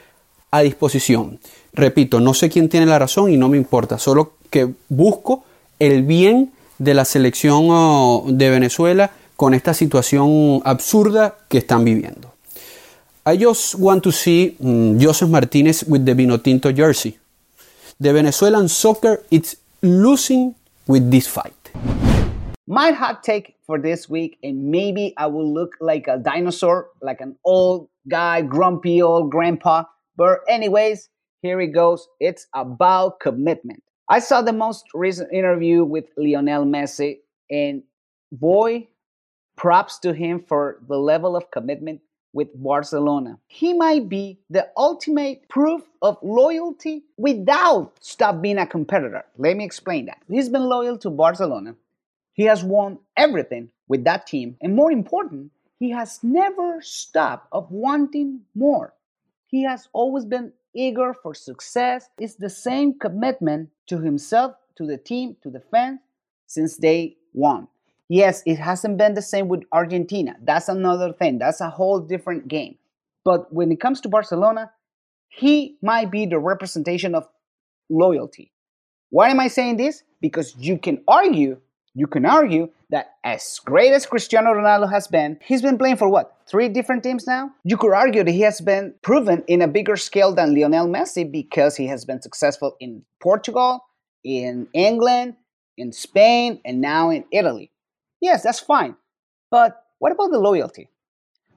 a 0.50 0.60
disposición. 0.60 1.38
Repito, 1.72 2.20
no 2.20 2.34
sé 2.34 2.48
quién 2.48 2.68
tiene 2.68 2.86
la 2.86 2.98
razón 2.98 3.30
y 3.30 3.36
no 3.36 3.48
me 3.48 3.56
importa, 3.56 3.98
solo 3.98 4.32
que 4.50 4.72
busco 4.88 5.44
el 5.78 6.02
bien 6.02 6.52
de 6.78 6.94
la 6.94 7.04
selección 7.04 7.68
oh, 7.70 8.24
de 8.28 8.50
Venezuela 8.50 9.10
con 9.36 9.54
esta 9.54 9.74
situación 9.74 10.62
absurda 10.64 11.36
que 11.48 11.58
están 11.58 11.84
viviendo. 11.84 12.32
I 13.28 13.36
just 13.36 13.74
want 13.74 14.04
to 14.04 14.12
see 14.12 14.56
um, 14.62 15.00
Joseph 15.00 15.28
Martinez 15.28 15.82
with 15.82 16.06
the 16.06 16.12
Vinotinto 16.12 16.72
jersey. 16.72 17.18
The 17.98 18.12
Venezuelan 18.12 18.68
soccer 18.68 19.24
is 19.32 19.56
losing 19.82 20.54
with 20.86 21.10
this 21.10 21.26
fight. 21.26 21.72
My 22.68 22.92
hot 22.92 23.24
take 23.24 23.56
for 23.66 23.80
this 23.80 24.08
week, 24.08 24.38
and 24.44 24.70
maybe 24.70 25.12
I 25.16 25.26
will 25.26 25.52
look 25.52 25.74
like 25.80 26.06
a 26.06 26.18
dinosaur, 26.18 26.90
like 27.02 27.20
an 27.20 27.34
old 27.44 27.88
guy, 28.06 28.42
grumpy 28.42 29.02
old 29.02 29.32
grandpa. 29.32 29.82
But, 30.16 30.38
anyways, 30.48 31.08
here 31.42 31.60
it 31.60 31.74
goes. 31.74 32.06
It's 32.20 32.46
about 32.54 33.18
commitment. 33.18 33.82
I 34.08 34.20
saw 34.20 34.40
the 34.40 34.52
most 34.52 34.84
recent 34.94 35.32
interview 35.32 35.82
with 35.82 36.04
Lionel 36.16 36.64
Messi, 36.64 37.18
and 37.50 37.82
boy, 38.30 38.86
props 39.56 39.98
to 40.00 40.12
him 40.12 40.44
for 40.46 40.78
the 40.86 40.96
level 40.96 41.34
of 41.34 41.50
commitment 41.50 42.02
with 42.36 42.62
Barcelona. 42.62 43.38
He 43.46 43.72
might 43.72 44.10
be 44.10 44.38
the 44.50 44.68
ultimate 44.76 45.48
proof 45.48 45.80
of 46.02 46.18
loyalty 46.22 47.04
without 47.16 47.94
stop 48.00 48.42
being 48.42 48.58
a 48.58 48.66
competitor. 48.66 49.24
Let 49.38 49.56
me 49.56 49.64
explain 49.64 50.04
that. 50.06 50.18
He's 50.28 50.50
been 50.50 50.68
loyal 50.68 50.98
to 50.98 51.08
Barcelona. 51.08 51.76
He 52.34 52.42
has 52.44 52.62
won 52.62 52.98
everything 53.16 53.70
with 53.88 54.04
that 54.04 54.26
team, 54.26 54.58
and 54.60 54.76
more 54.76 54.92
important, 54.92 55.50
he 55.78 55.90
has 55.92 56.20
never 56.22 56.82
stopped 56.82 57.48
of 57.52 57.70
wanting 57.70 58.42
more. 58.54 58.92
He 59.46 59.62
has 59.64 59.88
always 59.94 60.26
been 60.26 60.52
eager 60.74 61.14
for 61.14 61.34
success. 61.34 62.10
It's 62.18 62.34
the 62.34 62.50
same 62.50 62.98
commitment 62.98 63.70
to 63.86 64.00
himself, 64.00 64.56
to 64.76 64.84
the 64.84 64.98
team, 64.98 65.36
to 65.42 65.48
the 65.48 65.60
fans 65.60 66.00
since 66.46 66.76
day 66.76 67.16
one. 67.32 67.68
Yes, 68.08 68.42
it 68.46 68.58
hasn't 68.58 68.98
been 68.98 69.14
the 69.14 69.22
same 69.22 69.48
with 69.48 69.64
Argentina. 69.72 70.36
That's 70.42 70.68
another 70.68 71.12
thing. 71.12 71.38
That's 71.38 71.60
a 71.60 71.70
whole 71.70 72.00
different 72.00 72.46
game. 72.48 72.76
But 73.24 73.52
when 73.52 73.72
it 73.72 73.80
comes 73.80 74.00
to 74.02 74.08
Barcelona, 74.08 74.70
he 75.28 75.76
might 75.82 76.10
be 76.10 76.26
the 76.26 76.38
representation 76.38 77.14
of 77.14 77.26
loyalty. 77.90 78.52
Why 79.10 79.30
am 79.30 79.40
I 79.40 79.48
saying 79.48 79.76
this? 79.76 80.02
Because 80.20 80.54
you 80.56 80.78
can 80.78 81.02
argue, 81.08 81.58
you 81.94 82.06
can 82.06 82.24
argue 82.24 82.68
that 82.90 83.14
as 83.24 83.58
great 83.64 83.92
as 83.92 84.06
Cristiano 84.06 84.50
Ronaldo 84.52 84.90
has 84.90 85.08
been, 85.08 85.38
he's 85.42 85.62
been 85.62 85.78
playing 85.78 85.96
for 85.96 86.08
what? 86.08 86.36
Three 86.48 86.68
different 86.68 87.02
teams 87.02 87.26
now? 87.26 87.50
You 87.64 87.76
could 87.76 87.92
argue 87.92 88.22
that 88.22 88.30
he 88.30 88.42
has 88.42 88.60
been 88.60 88.94
proven 89.02 89.42
in 89.48 89.62
a 89.62 89.68
bigger 89.68 89.96
scale 89.96 90.32
than 90.32 90.54
Lionel 90.54 90.86
Messi 90.86 91.30
because 91.30 91.74
he 91.76 91.88
has 91.88 92.04
been 92.04 92.22
successful 92.22 92.76
in 92.78 93.02
Portugal, 93.20 93.80
in 94.22 94.68
England, 94.72 95.34
in 95.76 95.92
Spain, 95.92 96.60
and 96.64 96.80
now 96.80 97.10
in 97.10 97.24
Italy. 97.32 97.72
Yes, 98.20 98.42
that's 98.42 98.60
fine. 98.60 98.96
But 99.50 99.82
what 99.98 100.12
about 100.12 100.30
the 100.30 100.38
loyalty? 100.38 100.88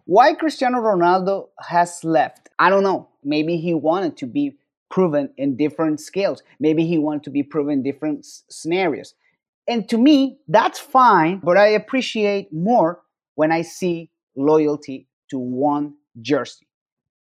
Why 0.05 0.33
Cristiano 0.33 0.79
Ronaldo 0.79 1.49
has 1.59 2.03
left? 2.03 2.49
I 2.59 2.69
don't 2.69 2.83
know. 2.83 3.09
Maybe 3.23 3.57
he 3.57 3.73
wanted 3.73 4.17
to 4.17 4.25
be 4.25 4.57
proven 4.89 5.29
in 5.37 5.55
different 5.55 5.99
scales. 5.99 6.41
Maybe 6.59 6.85
he 6.85 6.97
wanted 6.97 7.23
to 7.25 7.29
be 7.29 7.43
proven 7.43 7.73
in 7.73 7.83
different 7.83 8.19
s- 8.19 8.43
scenarios. 8.49 9.13
And 9.67 9.87
to 9.89 9.97
me, 9.97 10.39
that's 10.47 10.79
fine, 10.79 11.39
but 11.43 11.57
I 11.57 11.67
appreciate 11.67 12.51
more 12.51 13.01
when 13.35 13.51
I 13.51 13.61
see 13.61 14.09
loyalty 14.35 15.07
to 15.29 15.37
one 15.37 15.93
jersey. 16.21 16.67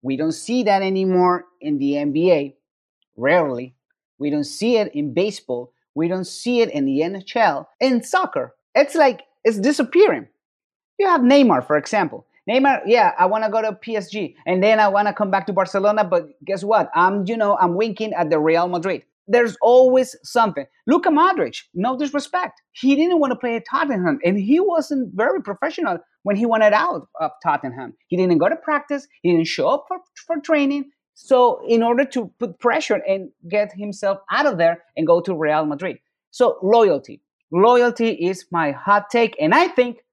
We 0.01 0.17
don't 0.17 0.31
see 0.31 0.63
that 0.63 0.81
anymore 0.81 1.45
in 1.61 1.77
the 1.77 1.93
NBA, 1.93 2.55
rarely. 3.17 3.75
We 4.17 4.29
don't 4.31 4.45
see 4.45 4.77
it 4.77 4.93
in 4.95 5.13
baseball. 5.13 5.73
We 5.93 6.07
don't 6.07 6.25
see 6.25 6.61
it 6.61 6.71
in 6.71 6.85
the 6.85 7.01
NHL. 7.01 7.67
In 7.79 8.01
soccer, 8.03 8.55
it's 8.73 8.95
like 8.95 9.21
it's 9.43 9.59
disappearing. 9.59 10.27
You 10.97 11.07
have 11.07 11.21
Neymar, 11.21 11.65
for 11.65 11.77
example. 11.77 12.25
Neymar, 12.49 12.81
yeah, 12.85 13.11
I 13.17 13.25
want 13.27 13.43
to 13.43 13.49
go 13.49 13.61
to 13.61 13.73
PSG 13.73 14.35
and 14.45 14.63
then 14.63 14.79
I 14.79 14.87
want 14.87 15.07
to 15.07 15.13
come 15.13 15.29
back 15.29 15.45
to 15.47 15.53
Barcelona, 15.53 16.03
but 16.03 16.29
guess 16.43 16.63
what? 16.63 16.89
I'm, 16.95 17.25
you 17.27 17.37
know, 17.37 17.57
I'm 17.57 17.75
winking 17.75 18.13
at 18.13 18.29
the 18.29 18.39
Real 18.39 18.67
Madrid. 18.67 19.03
There's 19.27 19.55
always 19.61 20.15
something. 20.23 20.65
Luka 20.87 21.09
Modric, 21.09 21.61
no 21.75 21.95
disrespect. 21.95 22.59
He 22.71 22.95
didn't 22.95 23.19
want 23.19 23.31
to 23.31 23.37
play 23.37 23.55
at 23.55 23.65
Tottenham 23.69 24.19
and 24.25 24.39
he 24.39 24.59
wasn't 24.59 25.13
very 25.13 25.43
professional 25.43 25.99
when 26.23 26.35
he 26.35 26.47
wanted 26.47 26.73
out 26.73 27.07
of 27.19 27.31
Tottenham. 27.43 27.93
He 28.07 28.17
didn't 28.17 28.39
go 28.39 28.49
to 28.49 28.55
practice, 28.55 29.07
he 29.21 29.31
didn't 29.31 29.47
show 29.47 29.67
up 29.67 29.85
for, 29.87 29.99
for 30.25 30.41
training. 30.41 30.89
So, 31.13 31.61
in 31.67 31.83
order 31.83 32.05
to 32.05 32.31
put 32.39 32.59
pressure 32.59 32.95
and 33.05 33.29
get 33.49 33.73
himself 33.73 34.19
out 34.31 34.45
of 34.45 34.57
there 34.57 34.83
and 34.95 35.05
go 35.05 35.19
to 35.19 35.35
Real 35.35 35.65
Madrid. 35.65 35.97
So, 36.31 36.57
loyalty. 36.63 37.21
Loyalty 37.51 38.11
is 38.11 38.45
my 38.51 38.71
hot 38.71 39.09
take. 39.09 39.35
And 39.41 39.53
I 39.53 39.69
think 39.69 40.03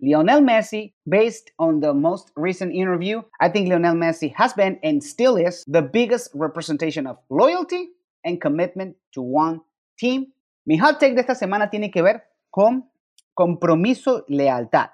Lionel 0.00 0.40
Messi, 0.40 0.92
based 1.08 1.50
on 1.58 1.80
the 1.80 1.92
most 1.92 2.30
recent 2.36 2.72
interview, 2.74 3.22
I 3.40 3.48
think 3.48 3.68
Lionel 3.68 3.94
Messi 3.94 4.32
has 4.36 4.52
been 4.54 4.78
and 4.82 5.02
still 5.02 5.36
is 5.36 5.64
the 5.66 5.82
biggest 5.82 6.30
representation 6.34 7.06
of 7.06 7.18
loyalty 7.30 7.90
and 8.24 8.40
commitment 8.40 8.96
to 9.12 9.22
one 9.22 9.60
team. 9.98 10.32
Mi 10.66 10.76
hot 10.76 11.00
take 11.00 11.14
de 11.14 11.20
esta 11.20 11.34
semana 11.34 11.70
tiene 11.70 11.90
que 11.90 12.02
ver 12.02 12.24
con 12.50 12.88
compromiso, 13.34 14.24
lealtad. 14.28 14.90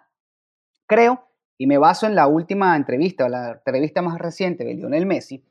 Creo, 0.87 1.23
y 1.59 1.67
me 1.67 1.79
baso 1.79 2.07
en 2.07 2.15
la 2.15 2.27
última 2.27 2.75
entrevista, 2.77 3.29
la 3.29 3.61
entrevista 3.65 4.03
más 4.03 4.19
reciente 4.19 4.65
de 4.65 4.75
Lionel 4.75 5.07
Messi, 5.07 5.45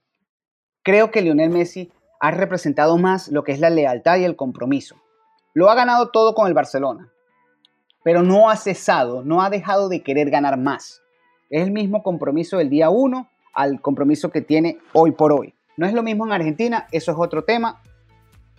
creo 0.84 1.12
que 1.12 1.22
Lionel 1.22 1.52
Messi 1.52 1.92
ha 2.20 2.32
representado 2.32 2.98
más 2.98 3.30
lo 3.30 3.44
que 3.44 3.52
es 3.52 3.60
la 3.60 3.70
lealtad 3.70 4.18
y 4.18 4.24
el 4.24 4.36
compromiso. 4.36 4.96
Lo 5.54 5.70
ha 5.70 5.76
ganado 5.76 6.10
todo 6.10 6.36
con 6.36 6.48
el 6.48 6.54
Barcelona, 6.54 7.12
pero 8.04 8.22
no 8.24 8.50
ha 8.50 8.56
cesado, 8.56 9.24
no 9.24 9.42
ha 9.42 9.50
dejado 9.50 9.90
de 9.90 10.04
querer 10.04 10.30
ganar 10.30 10.58
más. 10.58 11.02
Es 11.50 11.64
el 11.64 11.72
mismo 11.72 12.04
compromiso 12.04 12.58
del 12.58 12.70
día 12.70 12.90
1 12.90 13.30
al 13.54 13.82
compromiso 13.82 14.30
que 14.30 14.42
tiene 14.42 14.78
hoy 14.94 15.12
por 15.12 15.34
hoy. 15.34 15.56
No 15.76 15.88
es 15.88 15.94
lo 15.94 16.04
mismo 16.04 16.26
en 16.26 16.34
Argentina, 16.34 16.88
eso 16.92 17.12
es 17.12 17.18
otro 17.18 17.44
tema, 17.44 17.82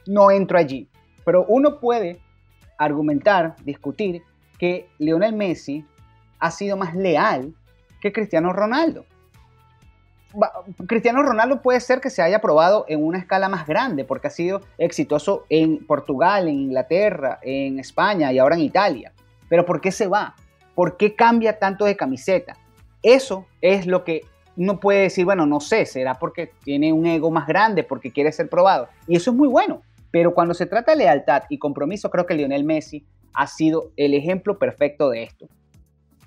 no 0.07 0.31
entro 0.31 0.59
allí. 0.59 0.89
Pero 1.25 1.45
uno 1.49 1.79
puede 1.79 2.21
argumentar, 2.79 3.57
discutir 3.65 4.23
que 4.59 4.89
Lionel 4.99 5.35
Messi 5.35 5.85
ha 6.39 6.51
sido 6.51 6.77
más 6.77 6.95
leal 6.95 7.55
que 8.01 8.13
Cristiano 8.13 8.53
Ronaldo. 8.53 9.05
Cristiano 10.87 11.23
Ronaldo 11.23 11.61
puede 11.61 11.81
ser 11.81 12.01
que 12.01 12.11
se 12.11 12.23
haya 12.23 12.41
probado 12.41 12.85
en 12.89 13.05
una 13.05 13.19
escala 13.19 13.49
más 13.49 13.67
grande 13.67 14.05
porque 14.05 14.29
ha 14.29 14.31
sido 14.31 14.61
exitoso 14.79 15.45
en 15.49 15.85
Portugal, 15.87 16.49
en 16.49 16.55
Inglaterra, 16.55 17.39
en 17.43 17.79
España 17.79 18.33
y 18.33 18.39
ahora 18.39 18.55
en 18.55 18.63
Italia. 18.63 19.13
Pero 19.49 19.67
¿por 19.67 19.81
qué 19.81 19.91
se 19.91 20.07
va? 20.07 20.35
¿Por 20.75 20.97
qué 20.97 21.15
cambia 21.15 21.59
tanto 21.59 21.85
de 21.85 21.97
camiseta? 21.97 22.57
Eso 23.03 23.47
es 23.61 23.87
lo 23.87 24.05
que 24.05 24.23
uno 24.57 24.79
puede 24.79 25.03
decir, 25.03 25.25
bueno, 25.25 25.47
no 25.47 25.61
sé, 25.61 25.87
será 25.87 26.15
porque 26.15 26.53
tiene 26.63 26.93
un 26.93 27.07
ego 27.07 27.31
más 27.31 27.47
grande, 27.47 27.83
porque 27.83 28.13
quiere 28.13 28.31
ser 28.31 28.49
probado. 28.49 28.89
Y 29.07 29.17
eso 29.17 29.31
es 29.31 29.37
muy 29.37 29.49
bueno. 29.49 29.83
Pero 30.11 30.35
cuando 30.35 30.55
se 30.55 30.67
trata 30.67 30.93
de 30.93 30.99
lealtad 30.99 31.45
y 31.49 31.59
compromiso, 31.59 32.11
creo 32.11 32.27
que 32.27 32.35
Lionel 32.35 32.65
Messi 32.65 33.05
ha 33.33 33.47
sido 33.47 33.93
el 33.97 34.15
ejemplo 34.15 34.59
perfecto 34.59 35.09
de 35.09 35.23
esto. 35.23 35.49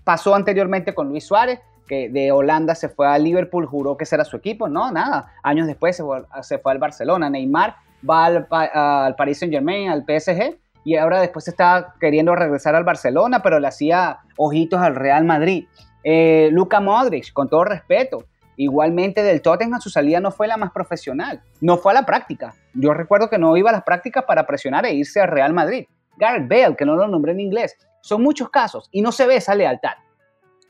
Pasó 0.04 0.36
anteriormente 0.36 0.94
con 0.94 1.10
Luis 1.10 1.26
Suárez, 1.26 1.60
que 1.88 2.10
de 2.10 2.32
Holanda 2.32 2.76
se 2.76 2.90
fue 2.90 3.08
a 3.08 3.18
Liverpool, 3.18 3.66
juró 3.66 3.98
que 3.98 4.04
ese 4.04 4.16
era 4.16 4.26
su 4.26 4.38
equipo. 4.38 4.68
No, 4.68 4.92
nada. 4.92 5.34
Años 5.44 5.68
después 5.68 5.96
se 5.96 6.58
fue, 6.60 6.72
al 6.72 6.80
Barcelona. 6.80 7.30
Neymar 7.30 7.76
va 8.10 8.26
al, 8.26 8.48
al 8.50 9.16
Paris 9.16 9.40
Saint 9.40 9.54
Germain, 9.54 9.90
al 9.90 10.04
PSG, 10.04 10.58
y 10.84 10.96
ahora 10.98 11.22
después 11.22 11.48
está 11.48 11.96
queriendo 12.00 12.36
regresar 12.36 12.76
al 12.76 12.84
Barcelona, 12.84 13.42
pero 13.42 13.60
le 13.60 13.68
hacía 13.68 14.20
ojitos 14.38 14.82
al 14.82 14.96
Real 14.96 15.24
Madrid. 15.24 15.66
Eh, 16.04 16.50
Luka 16.52 16.80
Modric, 16.80 17.32
con 17.32 17.50
todo 17.50 17.64
respeto, 17.64 18.26
igualmente 18.58 19.24
del 19.24 19.42
Tottenham 19.42 19.80
su 19.80 19.90
salida 19.90 20.20
no 20.20 20.32
fue 20.32 20.48
la 20.48 20.58
más 20.58 20.72
profesional, 20.72 21.42
no 21.62 21.78
fue 21.78 21.94
a 21.94 21.96
la 21.96 22.06
práctica. 22.06 22.54
Yo 22.74 22.94
recuerdo 22.94 23.30
que 23.30 23.38
no 23.38 23.56
iba 23.56 23.70
a 23.70 23.74
las 23.74 23.84
prácticas 23.84 24.26
para 24.26 24.46
presionar 24.46 24.86
e 24.86 24.94
irse 24.94 25.22
al 25.22 25.30
Real 25.30 25.54
Madrid. 25.54 25.86
Gareth 26.18 26.48
Bale, 26.48 26.76
que 26.76 26.86
no 26.86 26.96
lo 26.96 27.08
nombré 27.08 27.32
en 27.32 27.40
inglés. 27.40 27.76
Son 28.02 28.22
muchos 28.22 28.50
casos 28.50 28.90
y 28.92 29.02
no 29.02 29.12
se 29.12 29.26
ve 29.26 29.38
esa 29.38 29.56
lealtad. 29.56 29.94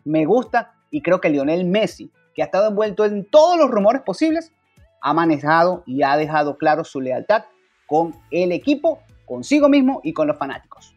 Me 0.05 0.25
gusta 0.25 0.72
y 0.93 1.01
creo 1.01 1.19
que 1.19 1.29
Lionel 1.29 1.65
Messi, 1.65 2.11
que 2.35 2.43
ha 2.43 2.45
estado 2.45 2.69
envuelto 2.69 3.03
en 3.03 3.25
todos 3.25 3.57
los 3.57 3.69
rumores 3.69 4.03
posibles, 4.03 4.51
ha 5.01 5.11
manejado 5.11 5.81
y 5.87 6.03
ha 6.03 6.15
dejado 6.17 6.55
claro 6.55 6.83
su 6.83 7.01
lealtad 7.01 7.45
con 7.87 8.15
el 8.29 8.51
equipo, 8.51 8.99
consigo 9.25 9.69
mismo 9.69 10.01
y 10.03 10.13
con 10.13 10.27
los 10.27 10.37
fanáticos. 10.37 10.93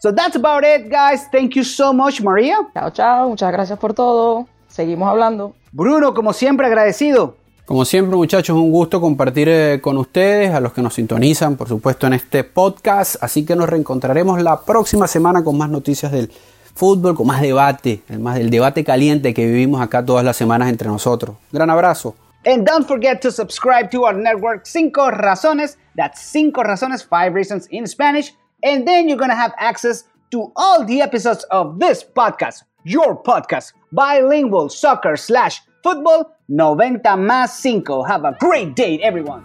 So 0.00 0.14
that's 0.14 0.36
about 0.36 0.62
it, 0.62 0.88
guys. 0.88 1.28
Thank 1.32 1.54
you 1.54 1.64
so 1.64 1.92
much, 1.92 2.20
María. 2.20 2.58
Chao, 2.72 2.90
chao. 2.90 3.28
Muchas 3.30 3.50
gracias 3.50 3.76
por 3.76 3.92
todo. 3.92 4.46
Seguimos 4.68 5.08
hablando. 5.08 5.54
Bruno, 5.72 6.14
como 6.14 6.32
siempre, 6.32 6.68
agradecido. 6.68 7.36
Como 7.66 7.84
siempre, 7.84 8.16
muchachos, 8.16 8.56
un 8.56 8.70
gusto 8.70 9.00
compartir 9.00 9.48
eh, 9.48 9.80
con 9.82 9.98
ustedes, 9.98 10.54
a 10.54 10.60
los 10.60 10.72
que 10.72 10.80
nos 10.80 10.94
sintonizan, 10.94 11.56
por 11.56 11.66
supuesto, 11.66 12.06
en 12.06 12.12
este 12.12 12.44
podcast. 12.44 13.16
Así 13.20 13.44
que 13.44 13.56
nos 13.56 13.68
reencontraremos 13.68 14.40
la 14.40 14.60
próxima 14.60 15.08
semana 15.08 15.42
con 15.42 15.58
más 15.58 15.68
noticias 15.68 16.12
del 16.12 16.30
fútbol, 16.78 17.16
con 17.16 17.26
más 17.26 17.40
debate, 17.42 18.02
el, 18.08 18.20
más, 18.20 18.38
el 18.38 18.50
debate 18.50 18.84
caliente 18.84 19.34
que 19.34 19.44
vivimos 19.46 19.80
acá 19.82 20.04
todas 20.04 20.24
las 20.24 20.36
semanas 20.36 20.68
entre 20.68 20.88
nosotros. 20.88 21.36
Gran 21.50 21.68
abrazo. 21.70 22.14
And 22.46 22.64
don't 22.64 22.86
forget 22.86 23.20
to 23.22 23.32
subscribe 23.32 23.90
to 23.90 24.04
our 24.04 24.14
network 24.14 24.64
Cinco 24.64 25.10
Razones. 25.10 25.76
That's 25.96 26.22
Cinco 26.22 26.62
Razones, 26.62 27.04
Five 27.04 27.34
Reasons 27.34 27.66
in 27.70 27.86
Spanish. 27.86 28.32
And 28.62 28.86
then 28.86 29.08
you're 29.08 29.18
going 29.18 29.30
to 29.30 29.36
have 29.36 29.52
access 29.58 30.04
to 30.30 30.52
all 30.54 30.84
the 30.84 31.02
episodes 31.02 31.44
of 31.50 31.80
this 31.80 32.04
podcast, 32.04 32.62
your 32.84 33.20
podcast, 33.22 33.72
bilingual 33.92 34.68
soccer 34.68 35.16
slash 35.16 35.60
football 35.82 36.32
90 36.48 37.16
más 37.16 37.60
5. 37.60 38.06
Have 38.06 38.24
a 38.24 38.36
great 38.38 38.76
day, 38.76 39.00
everyone. 39.02 39.44